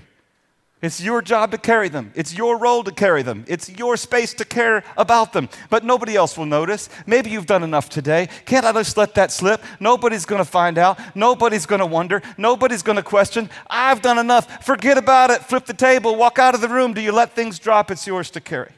[0.82, 2.12] It's your job to carry them.
[2.14, 3.46] It's your role to carry them.
[3.48, 5.48] It's your space to care about them.
[5.70, 6.90] But nobody else will notice.
[7.06, 8.28] Maybe you've done enough today.
[8.44, 9.62] Can't I just let that slip?
[9.80, 10.98] Nobody's going to find out.
[11.16, 12.20] Nobody's going to wonder.
[12.36, 13.48] Nobody's going to question.
[13.70, 14.66] I've done enough.
[14.66, 15.40] Forget about it.
[15.44, 16.14] Flip the table.
[16.14, 16.92] Walk out of the room.
[16.92, 17.90] Do you let things drop?
[17.90, 18.72] It's yours to carry.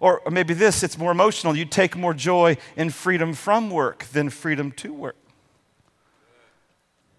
[0.00, 1.56] Or, maybe this, it's more emotional.
[1.56, 5.16] You take more joy in freedom from work than freedom to work.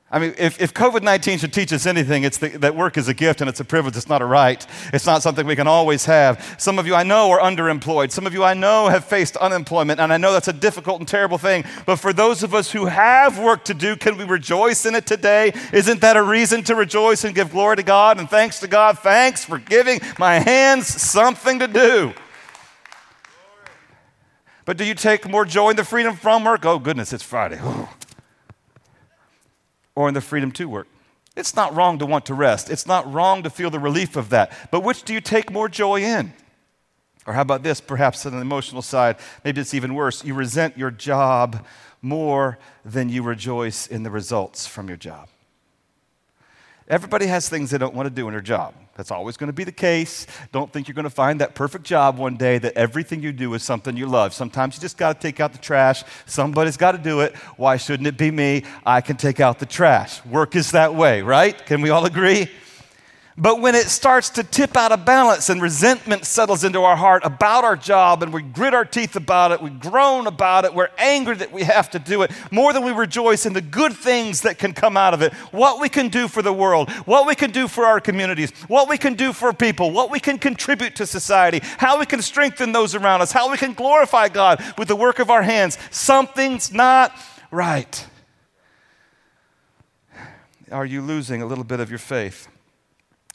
[0.10, 3.10] I mean, if, if COVID 19 should teach us anything, it's the, that work is
[3.10, 4.66] a gift and it's a privilege, it's not a right.
[4.94, 6.56] It's not something we can always have.
[6.58, 8.12] Some of you I know are underemployed.
[8.12, 11.08] Some of you I know have faced unemployment, and I know that's a difficult and
[11.08, 11.66] terrible thing.
[11.86, 15.06] But for those of us who have work to do, can we rejoice in it
[15.06, 15.52] today?
[15.74, 19.00] Isn't that a reason to rejoice and give glory to God and thanks to God?
[19.00, 22.14] Thanks for giving my hands something to do.
[24.68, 26.66] But do you take more joy in the freedom from work?
[26.66, 27.58] Oh, goodness, it's Friday.
[29.96, 30.90] or in the freedom to work?
[31.38, 32.70] It's not wrong to want to rest.
[32.70, 34.52] It's not wrong to feel the relief of that.
[34.70, 36.34] But which do you take more joy in?
[37.26, 39.16] Or how about this, perhaps on the emotional side?
[39.46, 40.26] Maybe it's even worse.
[40.26, 41.66] You resent your job
[42.02, 45.30] more than you rejoice in the results from your job.
[46.90, 48.74] Everybody has things they don't want to do in their job.
[48.96, 50.26] That's always going to be the case.
[50.54, 53.54] Don't think you're going to find that perfect job one day that everything you do
[53.56, 54.34] is something you love.
[54.34, 56.04] Sometimes you just got to take out the trash.
[56.26, 57.36] Somebody's got to do it.
[57.58, 58.64] Why shouldn't it be me?
[58.86, 60.26] I can take out the trash.
[60.26, 61.64] Work is that way, right?
[61.66, 62.50] Can we all agree?
[63.40, 67.24] But when it starts to tip out of balance and resentment settles into our heart
[67.24, 70.90] about our job and we grit our teeth about it, we groan about it, we're
[70.98, 74.42] angry that we have to do it, more than we rejoice in the good things
[74.42, 77.36] that can come out of it, what we can do for the world, what we
[77.36, 80.96] can do for our communities, what we can do for people, what we can contribute
[80.96, 84.88] to society, how we can strengthen those around us, how we can glorify God with
[84.88, 87.16] the work of our hands, something's not
[87.52, 88.04] right.
[90.72, 92.48] Are you losing a little bit of your faith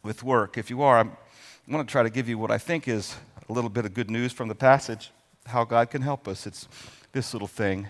[0.02, 0.58] with work?
[0.58, 1.12] If you are, I'm
[1.70, 3.16] going to try to give you what I think is
[3.48, 5.10] a little bit of good news from the passage,
[5.46, 6.46] how God can help us.
[6.46, 6.66] It's
[7.12, 7.86] this little thing.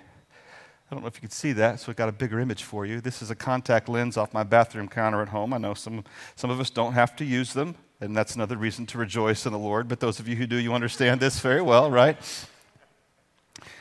[0.91, 2.85] I don't know if you can see that, so I've got a bigger image for
[2.85, 3.01] you.
[3.01, 5.55] This is a contact lens off my bathroom counter at home.
[5.55, 6.05] I know some,
[6.37, 9.53] some of us don't have to use them, and that's another reason to rejoice in
[9.53, 12.19] the Lord, but those of you who do, you understand this very well, right?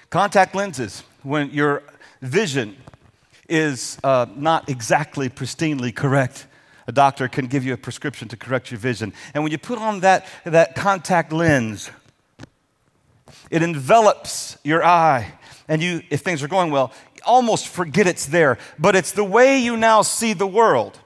[0.09, 1.83] Contact lenses, when your
[2.21, 2.77] vision
[3.49, 6.47] is uh, not exactly pristinely correct,
[6.91, 9.13] a doctor can give you a prescription to correct your vision.
[9.33, 11.89] And when you put on that, that contact lens,
[13.49, 15.31] it envelops your eye.
[15.69, 16.91] And you, if things are going well,
[17.25, 18.57] almost forget it's there.
[18.77, 20.99] But it's the way you now see the world.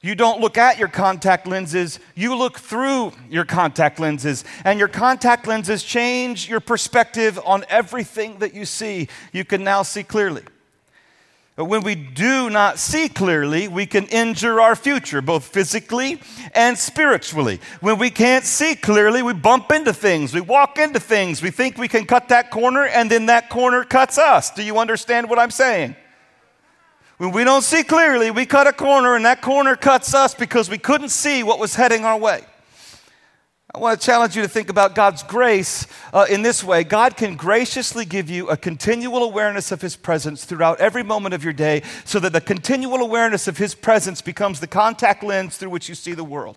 [0.00, 4.44] You don't look at your contact lenses, you look through your contact lenses.
[4.64, 9.06] And your contact lenses change your perspective on everything that you see.
[9.32, 10.42] You can now see clearly.
[11.58, 16.20] But when we do not see clearly, we can injure our future, both physically
[16.54, 17.58] and spiritually.
[17.80, 21.76] When we can't see clearly, we bump into things, we walk into things, we think
[21.76, 24.52] we can cut that corner, and then that corner cuts us.
[24.52, 25.96] Do you understand what I'm saying?
[27.16, 30.70] When we don't see clearly, we cut a corner, and that corner cuts us because
[30.70, 32.44] we couldn't see what was heading our way.
[33.74, 36.84] I want to challenge you to think about God's grace uh, in this way.
[36.84, 41.44] God can graciously give you a continual awareness of His presence throughout every moment of
[41.44, 45.68] your day so that the continual awareness of His presence becomes the contact lens through
[45.68, 46.56] which you see the world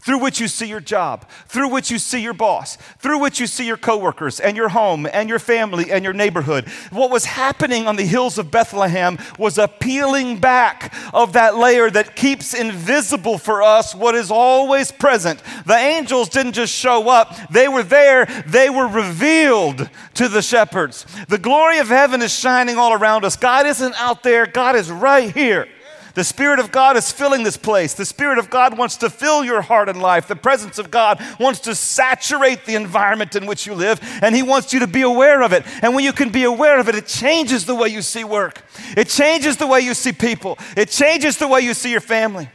[0.00, 3.46] through which you see your job, through which you see your boss, through which you
[3.46, 6.68] see your coworkers and your home and your family and your neighborhood.
[6.90, 11.90] What was happening on the hills of Bethlehem was a peeling back of that layer
[11.90, 15.42] that keeps invisible for us what is always present.
[15.66, 21.06] The angels didn't just show up, they were there, they were revealed to the shepherds.
[21.28, 23.36] The glory of heaven is shining all around us.
[23.36, 25.68] God isn't out there, God is right here.
[26.14, 27.94] The Spirit of God is filling this place.
[27.94, 30.26] The Spirit of God wants to fill your heart and life.
[30.26, 34.42] The presence of God wants to saturate the environment in which you live, and He
[34.42, 35.64] wants you to be aware of it.
[35.82, 38.62] And when you can be aware of it, it changes the way you see work,
[38.96, 42.48] it changes the way you see people, it changes the way you see your family.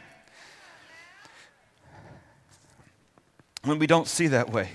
[3.64, 4.70] When we don't see that way,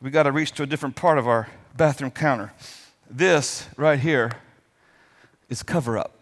[0.00, 2.52] we got to reach to a different part of our bathroom counter.
[3.10, 4.32] This right here
[5.48, 6.19] is cover up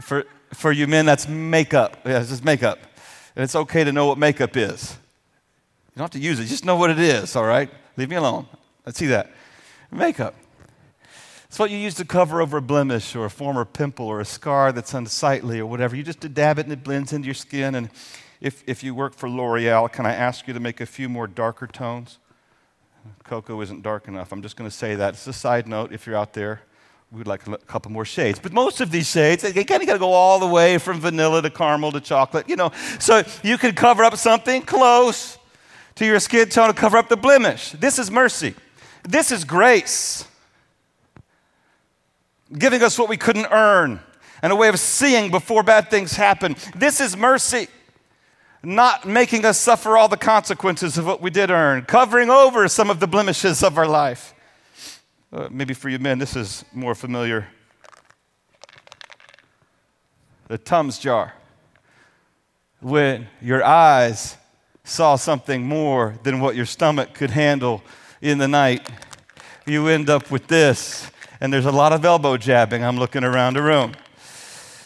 [0.00, 1.98] for, for you men, that's makeup.
[2.04, 2.78] Yeah, it's just makeup.
[3.34, 4.96] And it's okay to know what makeup is.
[5.94, 7.70] You don't have to use it, just know what it is, all right?
[7.96, 8.46] Leave me alone.
[8.84, 9.30] Let's see that.
[9.90, 10.34] Makeup.
[11.46, 14.24] It's what you use to cover over a blemish or a former pimple or a
[14.24, 15.96] scar that's unsightly or whatever.
[15.96, 17.74] You just dab it and it blends into your skin.
[17.74, 17.88] And
[18.40, 21.26] if, if you work for L'Oreal, can I ask you to make a few more
[21.26, 22.18] darker tones?
[23.24, 24.32] Cocoa isn't dark enough.
[24.32, 25.14] I'm just going to say that.
[25.14, 26.60] It's a side note if you're out there
[27.12, 28.38] we'd like a couple more shades.
[28.38, 31.00] But most of these shades, they kind of got to go all the way from
[31.00, 32.72] vanilla to caramel to chocolate, you know.
[32.98, 35.38] So you can cover up something close
[35.96, 37.72] to your skin tone to cover up the blemish.
[37.72, 38.54] This is mercy.
[39.02, 40.26] This is grace.
[42.56, 44.00] Giving us what we couldn't earn
[44.42, 46.56] and a way of seeing before bad things happen.
[46.74, 47.68] This is mercy.
[48.62, 52.90] Not making us suffer all the consequences of what we did earn, covering over some
[52.90, 54.34] of the blemishes of our life.
[55.36, 57.46] Uh, maybe for you men, this is more familiar.
[60.48, 61.34] The Tums jar.
[62.80, 64.38] When your eyes
[64.82, 67.82] saw something more than what your stomach could handle
[68.22, 68.88] in the night,
[69.66, 71.10] you end up with this.
[71.38, 72.82] And there's a lot of elbow jabbing.
[72.82, 73.92] I'm looking around the room.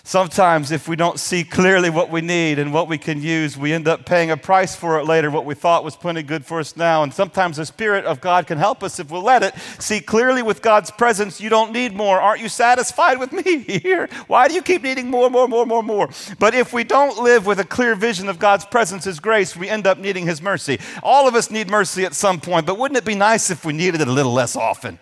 [0.03, 3.73] Sometimes, if we don't see clearly what we need and what we can use, we
[3.73, 6.59] end up paying a price for it later, what we thought was plenty good for
[6.59, 7.03] us now.
[7.03, 9.55] And sometimes the Spirit of God can help us if we'll let it.
[9.79, 12.19] See clearly with God's presence, you don't need more.
[12.19, 14.09] Aren't you satisfied with me here?
[14.27, 16.09] Why do you keep needing more, more, more, more, more?
[16.39, 19.69] But if we don't live with a clear vision of God's presence, His grace, we
[19.69, 20.81] end up needing His mercy.
[21.03, 23.75] All of us need mercy at some point, but wouldn't it be nice if we
[23.75, 24.99] needed it a little less often?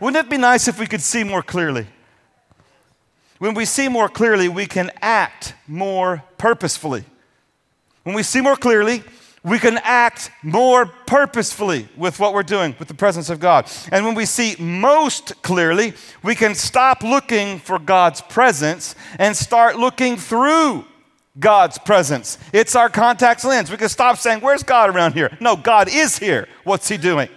[0.00, 1.86] Wouldn't it be nice if we could see more clearly?
[3.38, 7.04] When we see more clearly, we can act more purposefully.
[8.04, 9.02] When we see more clearly,
[9.46, 13.70] we can act more purposefully with what we're doing with the presence of God.
[13.92, 19.76] And when we see most clearly, we can stop looking for God's presence and start
[19.76, 20.84] looking through
[21.38, 22.38] God's presence.
[22.52, 23.70] It's our contact lens.
[23.70, 25.36] We can stop saying, Where's God around here?
[25.40, 26.48] No, God is here.
[26.64, 27.28] What's He doing?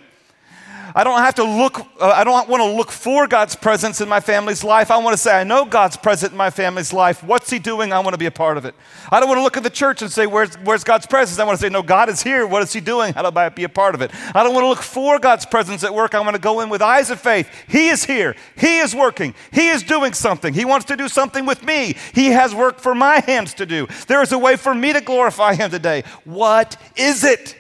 [0.96, 4.10] I don't have to look, uh, I don't want to look for God's presence in
[4.10, 4.92] my family's life.
[4.92, 7.24] I want to say, I know God's present in my family's life.
[7.24, 7.94] What's He doing?
[7.94, 8.76] I want to be a part of it.
[9.12, 11.40] I don't want to look at the church and say, Where's, where's God's presence?
[11.40, 12.48] I want to say, No, God is here.
[12.48, 13.14] What is He doing?
[13.14, 14.12] How do I be a part of it?
[14.34, 16.16] I don't want to look for God's presence at work.
[16.16, 17.50] I want to go in with eyes of faith.
[17.68, 18.36] He is here.
[18.58, 19.34] He is working.
[19.52, 20.54] He is doing something.
[20.54, 21.96] He wants to do something with me.
[22.14, 23.88] He has work for my hands to do.
[24.08, 26.04] There is a way for me to glorify Him today.
[26.24, 27.59] What is it?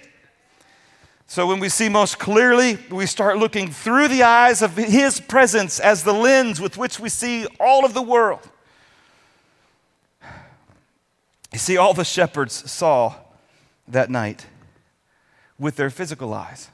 [1.30, 5.80] So, when we see most clearly, we start looking through the eyes of His presence
[5.80, 8.50] as the lens with which we see all of the world.
[11.54, 13.13] You see, all the shepherds saw
[13.88, 14.48] that night
[15.60, 16.70] with their physical eyes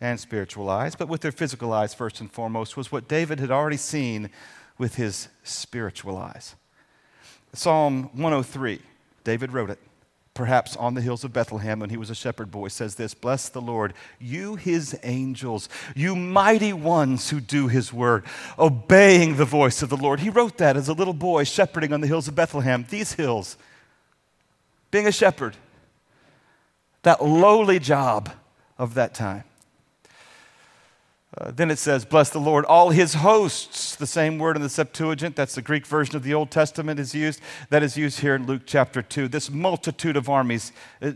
[0.00, 3.50] and spiritual eyes, but with their physical eyes, first and foremost, was what David had
[3.50, 4.30] already seen
[4.78, 6.54] with his spiritual eyes.
[7.52, 8.80] Psalm 103,
[9.24, 9.78] David wrote it
[10.34, 13.48] perhaps on the hills of Bethlehem when he was a shepherd boy, says this Bless
[13.48, 18.24] the Lord, you his angels, you mighty ones who do his word,
[18.58, 20.20] obeying the voice of the Lord.
[20.20, 22.84] He wrote that as a little boy shepherding on the hills of Bethlehem.
[22.90, 23.56] These hills,
[24.90, 25.56] being a shepherd,
[27.02, 28.32] that lowly job
[28.76, 29.44] of that time.
[31.36, 33.96] Uh, then it says, Bless the Lord, all his hosts.
[33.96, 37.14] The same word in the Septuagint, that's the Greek version of the Old Testament, is
[37.14, 37.40] used.
[37.70, 39.28] That is used here in Luke chapter 2.
[39.28, 41.12] This multitude of armies, uh,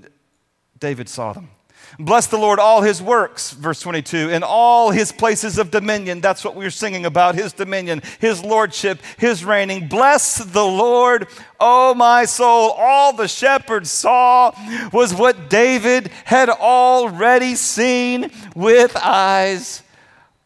[0.78, 1.50] David saw them.
[1.98, 6.20] Bless the Lord, all his works, verse 22, in all his places of dominion.
[6.20, 9.88] That's what we are singing about his dominion, his lordship, his reigning.
[9.88, 11.28] Bless the Lord,
[11.58, 12.72] oh my soul.
[12.72, 14.52] All the shepherds saw
[14.92, 19.82] was what David had already seen with eyes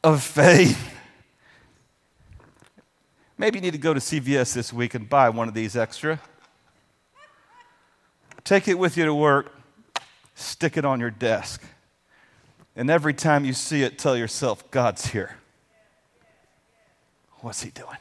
[0.05, 0.91] of faith.
[3.39, 6.21] Maybe you need to go to CVS this week and buy one of these extra.
[8.45, 9.53] Take it with you to work,
[10.35, 11.63] stick it on your desk.
[12.75, 15.37] And every time you see it, tell yourself, God's here.
[17.41, 17.97] What's He doing?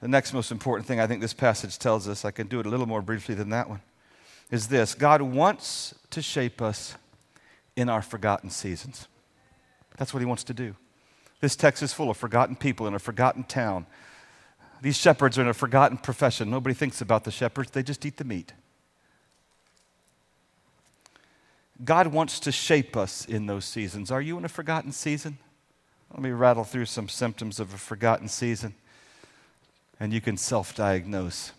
[0.00, 2.66] The next most important thing I think this passage tells us, I can do it
[2.66, 3.80] a little more briefly than that one,
[4.50, 6.94] is this God wants to shape us
[7.76, 9.08] in our forgotten seasons.
[9.96, 10.76] That's what he wants to do.
[11.40, 13.86] This text is full of forgotten people in a forgotten town.
[14.80, 16.50] These shepherds are in a forgotten profession.
[16.50, 18.52] Nobody thinks about the shepherds, they just eat the meat.
[21.84, 24.10] God wants to shape us in those seasons.
[24.10, 25.38] Are you in a forgotten season?
[26.10, 28.74] Let me rattle through some symptoms of a forgotten season,
[29.98, 31.52] and you can self diagnose.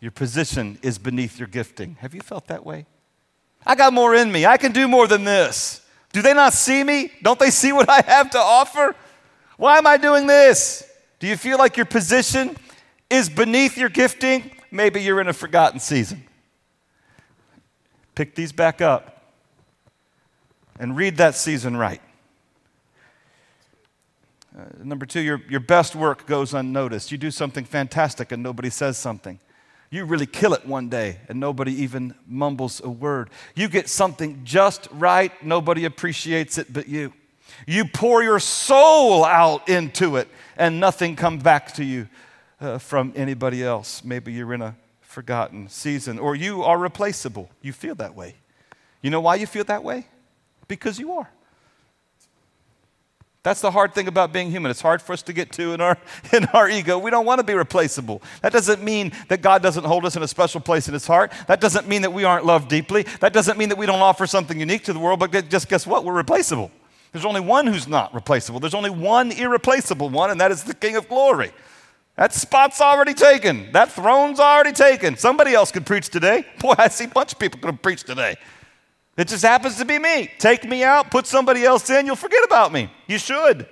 [0.00, 1.96] Your position is beneath your gifting.
[2.00, 2.84] Have you felt that way?
[3.66, 4.46] I got more in me.
[4.46, 5.80] I can do more than this.
[6.12, 7.10] Do they not see me?
[7.22, 8.94] Don't they see what I have to offer?
[9.56, 10.84] Why am I doing this?
[11.18, 12.56] Do you feel like your position
[13.08, 14.50] is beneath your gifting?
[14.70, 16.24] Maybe you're in a forgotten season.
[18.14, 19.32] Pick these back up
[20.78, 22.00] and read that season right.
[24.56, 27.10] Uh, number two, your, your best work goes unnoticed.
[27.10, 29.40] You do something fantastic and nobody says something.
[29.94, 33.30] You really kill it one day and nobody even mumbles a word.
[33.54, 37.12] You get something just right, nobody appreciates it but you.
[37.64, 40.26] You pour your soul out into it
[40.56, 42.08] and nothing comes back to you
[42.60, 44.02] uh, from anybody else.
[44.02, 47.48] Maybe you're in a forgotten season or you are replaceable.
[47.62, 48.34] You feel that way.
[49.00, 50.08] You know why you feel that way?
[50.66, 51.30] Because you are.
[53.44, 54.70] That's the hard thing about being human.
[54.70, 55.98] It's hard for us to get to in our,
[56.32, 56.98] in our ego.
[56.98, 58.22] We don't want to be replaceable.
[58.40, 61.30] That doesn't mean that God doesn't hold us in a special place in his heart.
[61.46, 63.02] That doesn't mean that we aren't loved deeply.
[63.20, 65.86] That doesn't mean that we don't offer something unique to the world, but just guess
[65.86, 66.04] what?
[66.04, 66.70] We're replaceable.
[67.12, 68.60] There's only one who's not replaceable.
[68.60, 71.52] There's only one irreplaceable one, and that is the King of Glory.
[72.16, 73.72] That spot's already taken.
[73.72, 75.16] That throne's already taken.
[75.16, 76.46] Somebody else could preach today.
[76.60, 78.36] Boy, I see a bunch of people could have preached today.
[79.16, 80.30] It just happens to be me.
[80.38, 82.90] Take me out, put somebody else in, you'll forget about me.
[83.06, 83.66] You should.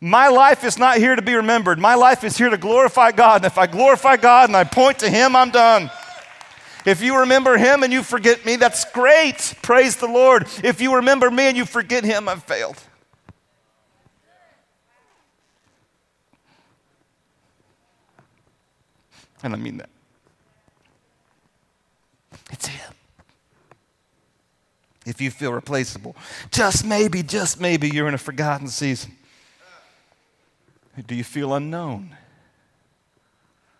[0.00, 1.78] My life is not here to be remembered.
[1.78, 3.36] My life is here to glorify God.
[3.36, 5.90] And if I glorify God and I point to Him, I'm done.
[6.84, 9.54] If you remember Him and you forget me, that's great.
[9.62, 10.46] Praise the Lord.
[10.62, 12.76] If you remember me and you forget Him, I've failed.
[19.42, 19.88] And I mean that.
[22.50, 22.93] It's Him
[25.04, 26.16] if you feel replaceable.
[26.50, 29.12] Just maybe, just maybe you're in a forgotten season.
[31.06, 32.16] Do you feel unknown?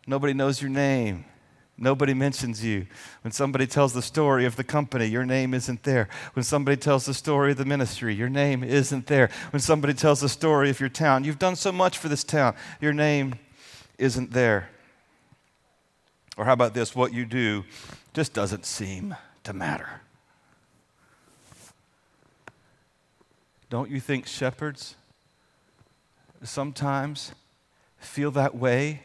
[0.07, 1.25] Nobody knows your name.
[1.77, 2.87] Nobody mentions you.
[3.23, 6.09] When somebody tells the story of the company, your name isn't there.
[6.35, 9.29] When somebody tells the story of the ministry, your name isn't there.
[9.51, 12.55] When somebody tells the story of your town, you've done so much for this town,
[12.81, 13.35] your name
[13.99, 14.69] isn't there.
[16.37, 16.95] Or how about this?
[16.95, 17.65] What you do
[18.13, 20.01] just doesn't seem to matter.
[23.71, 24.95] Don't you think shepherds
[26.43, 27.33] sometimes
[27.99, 29.03] feel that way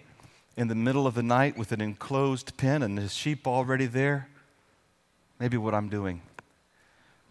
[0.58, 4.28] in the middle of the night with an enclosed pen and his sheep already there?
[5.40, 6.22] Maybe what I'm doing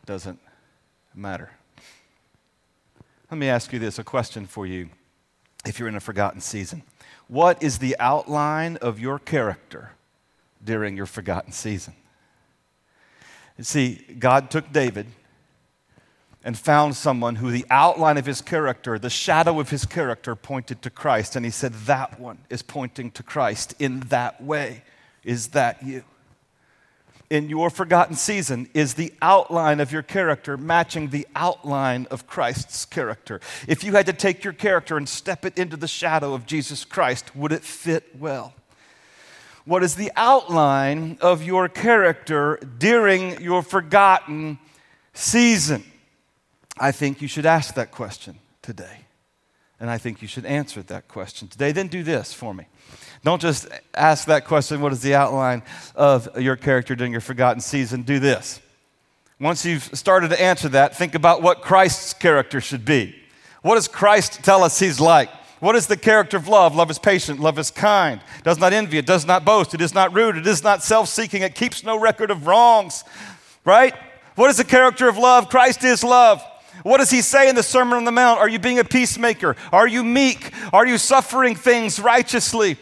[0.06, 0.40] doesn't
[1.14, 1.50] matter.
[3.30, 4.88] Let me ask you this a question for you
[5.66, 6.82] if you're in a forgotten season.
[7.28, 9.90] What is the outline of your character
[10.64, 11.92] during your forgotten season?
[13.60, 15.06] See, God took David
[16.44, 20.82] and found someone who the outline of his character, the shadow of his character, pointed
[20.82, 21.36] to Christ.
[21.36, 24.82] And he said, That one is pointing to Christ in that way.
[25.24, 26.04] Is that you?
[27.30, 32.86] In your forgotten season, is the outline of your character matching the outline of Christ's
[32.86, 33.40] character?
[33.66, 36.86] If you had to take your character and step it into the shadow of Jesus
[36.86, 38.54] Christ, would it fit well?
[39.66, 44.58] What is the outline of your character during your forgotten
[45.12, 45.84] season?
[46.80, 49.04] I think you should ask that question today.
[49.80, 51.72] And I think you should answer that question today.
[51.72, 52.66] Then do this for me.
[53.22, 55.62] Don't just ask that question, what is the outline
[55.94, 58.02] of your character during your forgotten season?
[58.02, 58.60] Do this.
[59.40, 63.14] Once you've started to answer that, think about what Christ's character should be.
[63.62, 65.30] What does Christ tell us he's like?
[65.60, 66.74] What is the character of love?
[66.74, 69.92] Love is patient, love is kind, does not envy, it does not boast, it is
[69.92, 73.02] not rude, it is not self seeking, it keeps no record of wrongs,
[73.64, 73.94] right?
[74.36, 75.48] What is the character of love?
[75.48, 76.44] Christ is love.
[76.82, 78.38] What does he say in the Sermon on the Mount?
[78.38, 79.56] Are you being a peacemaker?
[79.72, 80.52] Are you meek?
[80.72, 82.76] Are you suffering things righteously?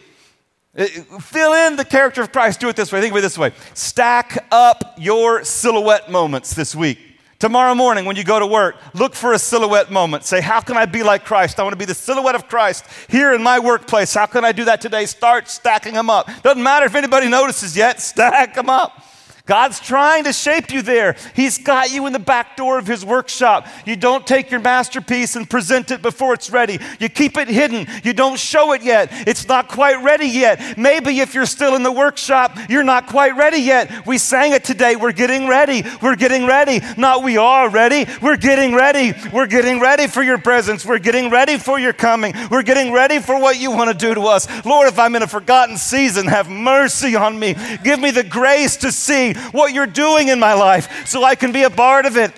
[0.77, 0.85] Uh,
[1.19, 2.59] fill in the character of Christ.
[2.59, 3.01] Do it this way.
[3.01, 3.51] Think of it this way.
[3.73, 6.99] Stack up your silhouette moments this week.
[7.39, 10.23] Tomorrow morning, when you go to work, look for a silhouette moment.
[10.23, 11.59] Say, How can I be like Christ?
[11.59, 14.13] I want to be the silhouette of Christ here in my workplace.
[14.13, 15.05] How can I do that today?
[15.05, 16.29] Start stacking them up.
[16.41, 19.03] Doesn't matter if anybody notices yet, stack them up.
[19.47, 21.15] God's trying to shape you there.
[21.33, 23.65] He's got you in the back door of His workshop.
[23.85, 26.79] You don't take your masterpiece and present it before it's ready.
[26.99, 27.87] You keep it hidden.
[28.03, 29.07] You don't show it yet.
[29.25, 30.77] It's not quite ready yet.
[30.77, 34.05] Maybe if you're still in the workshop, you're not quite ready yet.
[34.05, 34.97] We sang it today.
[34.97, 35.83] We're getting ready.
[36.01, 36.81] We're getting ready.
[36.97, 38.05] Not we are ready.
[38.21, 39.13] We're getting ready.
[39.31, 40.85] We're getting ready for your presence.
[40.85, 42.33] We're getting ready for your coming.
[42.51, 44.65] We're getting ready for what you want to do to us.
[44.65, 47.55] Lord, if I'm in a forgotten season, have mercy on me.
[47.81, 51.51] Give me the grace to see what you're doing in my life so I can
[51.51, 52.31] be a part of it.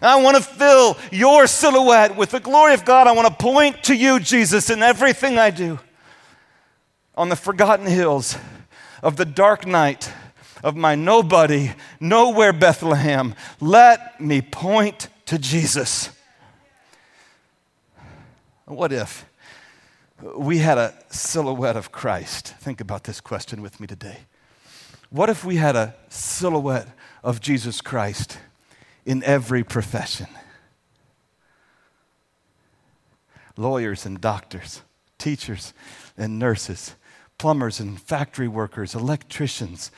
[0.00, 3.06] I want to fill your silhouette with the glory of God.
[3.06, 5.80] I want to point to you, Jesus, in everything I do.
[7.16, 8.36] On the forgotten hills
[9.02, 10.12] of the dark night
[10.62, 16.10] of my nobody, nowhere Bethlehem, let me point to Jesus.
[18.66, 19.24] What if
[20.36, 22.54] we had a silhouette of Christ?
[22.60, 24.18] Think about this question with me today.
[25.10, 26.88] What if we had a silhouette
[27.24, 28.38] of Jesus Christ
[29.06, 30.26] in every profession?
[33.56, 34.82] Lawyers and doctors,
[35.16, 35.72] teachers
[36.16, 36.94] and nurses,
[37.38, 39.90] plumbers and factory workers, electricians,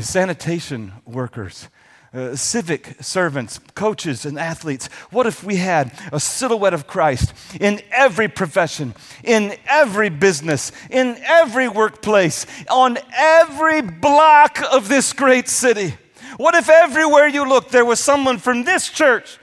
[0.00, 1.68] sanitation workers,
[2.12, 4.88] uh, civic servants, coaches, and athletes.
[5.10, 11.16] What if we had a silhouette of Christ in every profession, in every business, in
[11.24, 15.94] every workplace, on every block of this great city?
[16.36, 19.38] What if everywhere you looked there was someone from this church?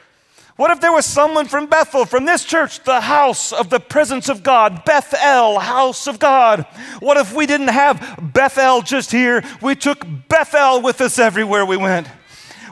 [0.57, 4.27] What if there was someone from Bethel, from this church, the house of the presence
[4.27, 6.65] of God, Bethel, house of God?
[6.99, 9.43] What if we didn't have Bethel just here?
[9.61, 12.07] We took Bethel with us everywhere we went.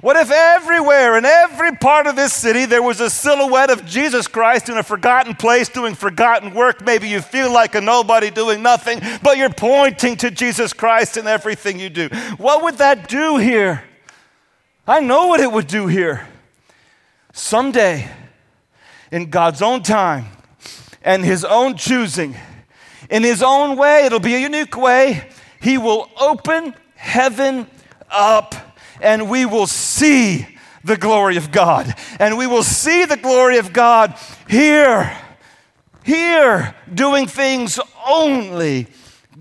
[0.06, 4.28] What if everywhere, in every part of this city, there was a silhouette of Jesus
[4.28, 6.86] Christ in a forgotten place doing forgotten work?
[6.86, 11.26] Maybe you feel like a nobody doing nothing, but you're pointing to Jesus Christ in
[11.26, 12.10] everything you do.
[12.38, 13.84] What would that do here?
[14.86, 16.28] I know what it would do here.
[17.34, 18.08] Someday,
[19.12, 20.26] in God's own time
[21.02, 22.36] and His own choosing,
[23.10, 25.28] in His own way, it'll be a unique way,
[25.60, 27.66] He will open heaven
[28.12, 28.54] up
[29.02, 30.48] and we will see
[30.84, 31.94] the glory of God.
[32.20, 34.18] And we will see the glory of God
[34.48, 35.16] here,
[36.04, 38.88] here, doing things only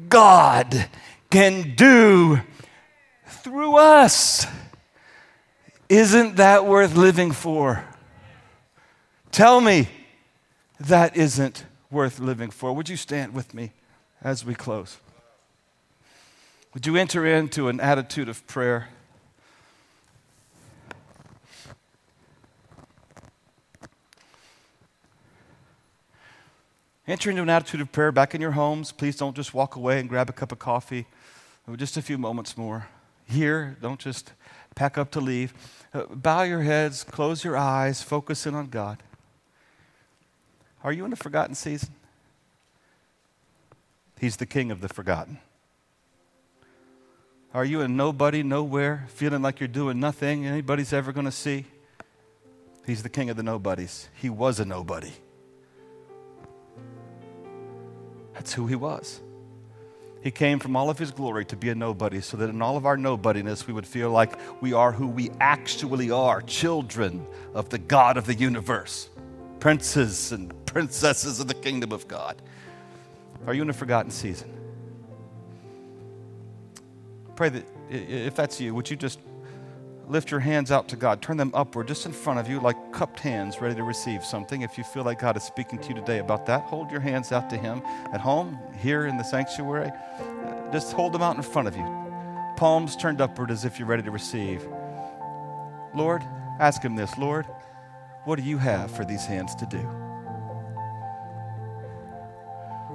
[0.08, 0.88] God
[1.30, 2.40] can do
[3.26, 4.46] through us.
[5.88, 7.84] Isn't that worth living for?
[9.30, 9.88] Tell me
[10.80, 12.72] that isn't worth living for.
[12.72, 13.72] Would you stand with me
[14.22, 14.98] as we close?
[16.72, 18.88] Would you enter into an attitude of prayer?
[27.06, 28.90] Enter into an attitude of prayer back in your homes.
[28.90, 31.06] Please don't just walk away and grab a cup of coffee.
[31.76, 32.88] Just a few moments more.
[33.26, 33.76] here.
[33.80, 34.32] Don't just
[34.74, 35.54] pack up to leave.
[35.92, 39.02] Uh, bow your heads, close your eyes, focus in on God.
[40.82, 41.90] Are you in a forgotten season?
[44.18, 45.38] He's the king of the forgotten.
[47.52, 51.66] Are you a nobody, nowhere, feeling like you're doing nothing anybody's ever going to see?
[52.84, 54.08] He's the king of the nobodies.
[54.14, 55.12] He was a nobody.
[58.44, 59.22] That's who he was.
[60.22, 62.76] He came from all of his glory to be a nobody, so that in all
[62.76, 67.70] of our nobodiness, we would feel like we are who we actually are children of
[67.70, 69.08] the God of the universe,
[69.60, 72.36] princes and princesses of the kingdom of God.
[73.46, 74.52] Are you in a forgotten season?
[77.36, 79.20] Pray that if that's you, would you just
[80.08, 82.92] lift your hands out to God, turn them upward just in front of you, like
[82.92, 84.62] cupped hands ready to receive something.
[84.62, 87.32] If you feel like God is speaking to you today about that, hold your hands
[87.32, 87.82] out to Him
[88.12, 89.90] at home, here in the sanctuary.
[90.72, 91.84] Just hold them out in front of you.
[92.56, 94.66] Palms turned upward as if you're ready to receive.
[95.94, 96.22] Lord,
[96.60, 97.46] ask Him this Lord,
[98.24, 100.03] what do you have for these hands to do?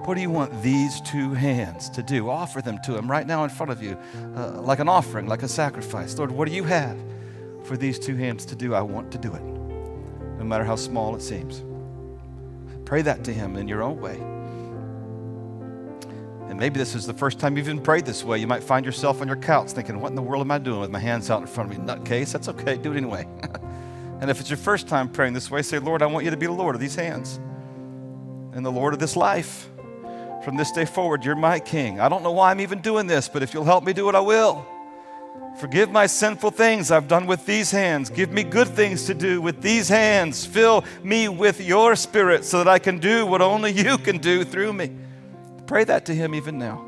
[0.05, 2.29] What do you want these two hands to do?
[2.29, 3.97] Offer them to Him right now in front of you,
[4.35, 6.17] uh, like an offering, like a sacrifice.
[6.17, 6.97] Lord, what do you have
[7.63, 8.73] for these two hands to do?
[8.73, 11.63] I want to do it, no matter how small it seems.
[12.85, 14.19] Pray that to Him in your own way.
[16.49, 18.39] And maybe this is the first time you've even prayed this way.
[18.39, 20.79] You might find yourself on your couch thinking, What in the world am I doing
[20.79, 21.85] with my hands out in front of me?
[21.85, 22.77] Nutcase, that's okay.
[22.77, 23.27] Do it anyway.
[24.21, 26.37] and if it's your first time praying this way, say, Lord, I want you to
[26.37, 27.39] be the Lord of these hands
[28.53, 29.69] and the Lord of this life.
[30.43, 31.99] From this day forward, you're my king.
[31.99, 34.15] I don't know why I'm even doing this, but if you'll help me do it,
[34.15, 34.65] I will.
[35.59, 38.09] Forgive my sinful things I've done with these hands.
[38.09, 40.45] Give me good things to do with these hands.
[40.45, 44.45] Fill me with your spirit so that I can do what only you can do
[44.45, 44.91] through me.
[45.67, 46.85] Pray that to Him even now.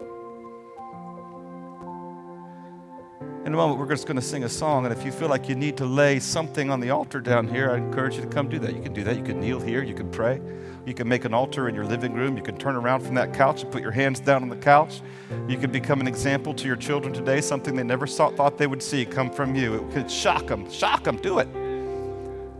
[3.45, 5.49] In a moment, we're just going to sing a song, and if you feel like
[5.49, 8.47] you need to lay something on the altar down here, I encourage you to come
[8.47, 8.73] do that.
[8.73, 9.17] You can do that.
[9.17, 10.39] You can kneel here, you can pray.
[10.85, 12.35] You can make an altar in your living room.
[12.35, 15.01] You can turn around from that couch and put your hands down on the couch.
[15.47, 18.81] You can become an example to your children today, something they never thought they would
[18.81, 19.75] see come from you.
[19.75, 20.69] It could shock them.
[20.71, 21.17] Shock them.
[21.17, 21.47] Do it.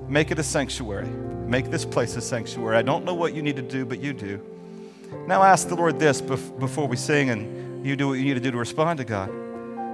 [0.08, 1.08] Make it a sanctuary.
[1.08, 2.78] Make this place a sanctuary.
[2.78, 4.40] I don't know what you need to do, but you do.
[5.28, 8.40] Now ask the Lord this before we sing and you do what you need to
[8.40, 9.30] do to respond to God.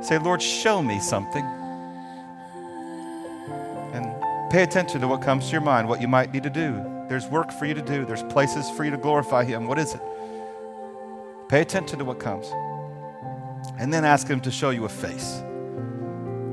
[0.03, 1.43] Say, Lord, show me something.
[3.93, 6.96] And pay attention to what comes to your mind, what you might need to do.
[7.07, 9.67] There's work for you to do, there's places for you to glorify Him.
[9.67, 10.01] What is it?
[11.49, 12.47] Pay attention to what comes.
[13.79, 15.41] And then ask Him to show you a face.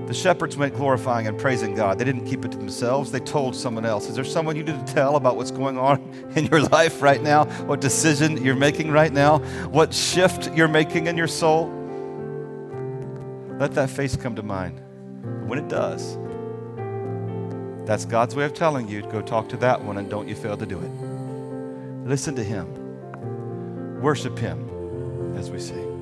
[0.07, 1.99] The shepherds went glorifying and praising God.
[1.99, 4.09] They didn't keep it to themselves, they told someone else.
[4.09, 7.23] Is there someone you need to tell about what's going on in your life right
[7.23, 7.47] now?
[7.65, 9.39] What decision you're making right now?
[9.69, 11.73] What shift you're making in your soul?
[13.59, 14.81] Let that face come to mind.
[15.49, 16.19] When it does,
[17.85, 20.35] that's God's way of telling you to go talk to that one and don't you
[20.35, 20.91] fail to do it.
[22.09, 25.94] Listen to Him, worship Him as we sing.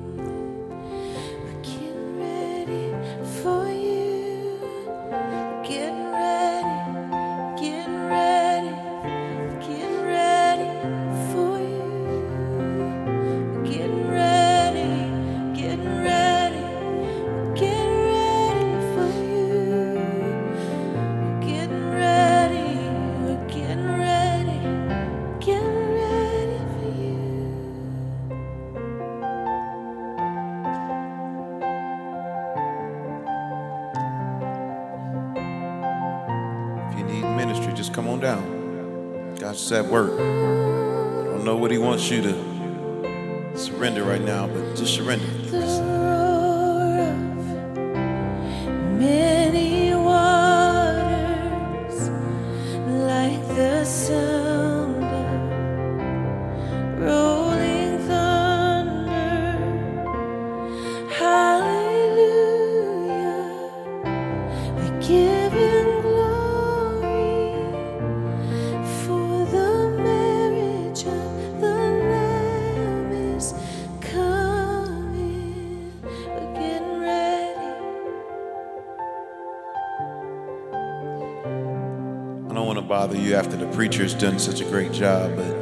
[83.73, 85.53] Preacher's done such a great job, but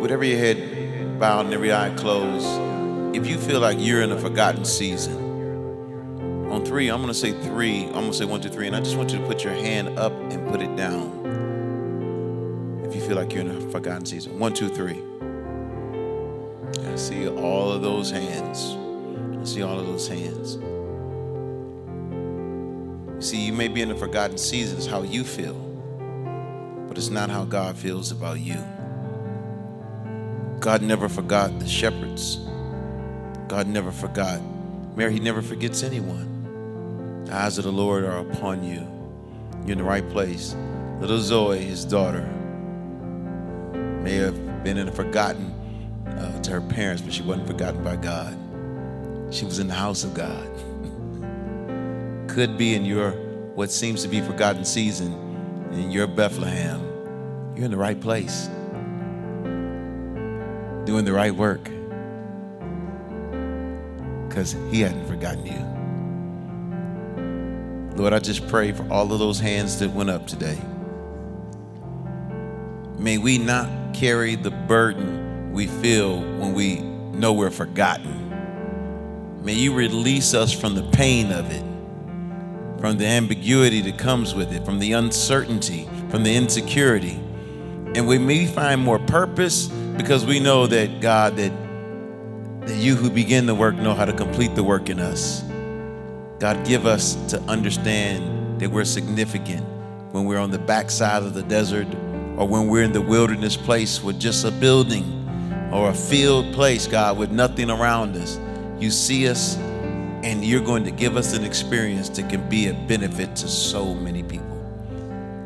[0.00, 2.46] with every head bowed and every eye closed,
[3.14, 5.16] if you feel like you're in a forgotten season,
[6.50, 7.84] on three, I'm to say three.
[7.86, 9.98] I'm to say one, two, three, and I just want you to put your hand
[9.98, 11.26] up and put it down.
[12.84, 15.02] If you feel like you're in a forgotten season, one, two, three.
[16.90, 18.76] I see all of those hands.
[19.38, 20.58] I see all of those hands.
[23.28, 25.52] See, you may be in a forgotten season, it's how you feel,
[26.88, 28.56] but it's not how God feels about you.
[30.60, 32.36] God never forgot the shepherds.
[33.46, 34.40] God never forgot.
[34.96, 37.24] Mary, He never forgets anyone.
[37.26, 38.88] The eyes of the Lord are upon you.
[39.66, 40.56] You're in the right place.
[40.98, 42.26] Little Zoe, his daughter,
[44.02, 45.50] may have been in a forgotten
[46.06, 48.32] uh, to her parents, but she wasn't forgotten by God.
[49.30, 50.48] She was in the house of God.
[52.38, 53.10] Could be in your
[53.56, 55.12] what seems to be forgotten season
[55.72, 56.80] in your Bethlehem.
[57.56, 58.46] You're in the right place,
[60.86, 61.64] doing the right work,
[64.28, 65.58] because He hadn't forgotten you.
[68.00, 70.60] Lord, I just pray for all of those hands that went up today.
[72.98, 76.82] May we not carry the burden we feel when we
[77.18, 79.42] know we're forgotten.
[79.42, 81.64] May you release us from the pain of it,
[82.80, 87.20] from the ambiguity that comes with it, from the uncertainty, from the insecurity.
[87.94, 89.66] And we may find more purpose
[89.96, 91.52] because we know that God, that,
[92.66, 95.42] that you who begin the work know how to complete the work in us.
[96.38, 99.64] God, give us to understand that we're significant
[100.12, 101.88] when we're on the backside of the desert
[102.36, 105.14] or when we're in the wilderness place with just a building
[105.72, 108.38] or a field place, God, with nothing around us.
[108.78, 109.56] You see us
[110.24, 113.94] and you're going to give us an experience that can be a benefit to so
[113.94, 114.46] many people.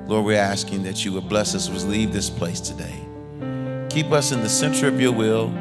[0.07, 2.99] Lord, we're asking that you would bless us as we leave this place today.
[3.91, 5.53] Keep us in the center of your will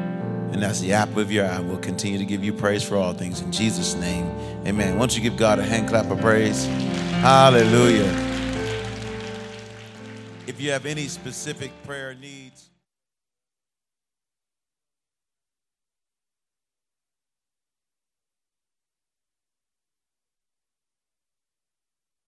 [0.52, 3.14] and as the apple of your eye, we'll continue to give you praise for all
[3.14, 3.40] things.
[3.40, 4.26] In Jesus' name,
[4.66, 4.94] amen.
[4.94, 6.66] Why don't you give God a hand clap of praise?
[7.22, 8.12] Hallelujah.
[10.46, 12.68] If you have any specific prayer needs,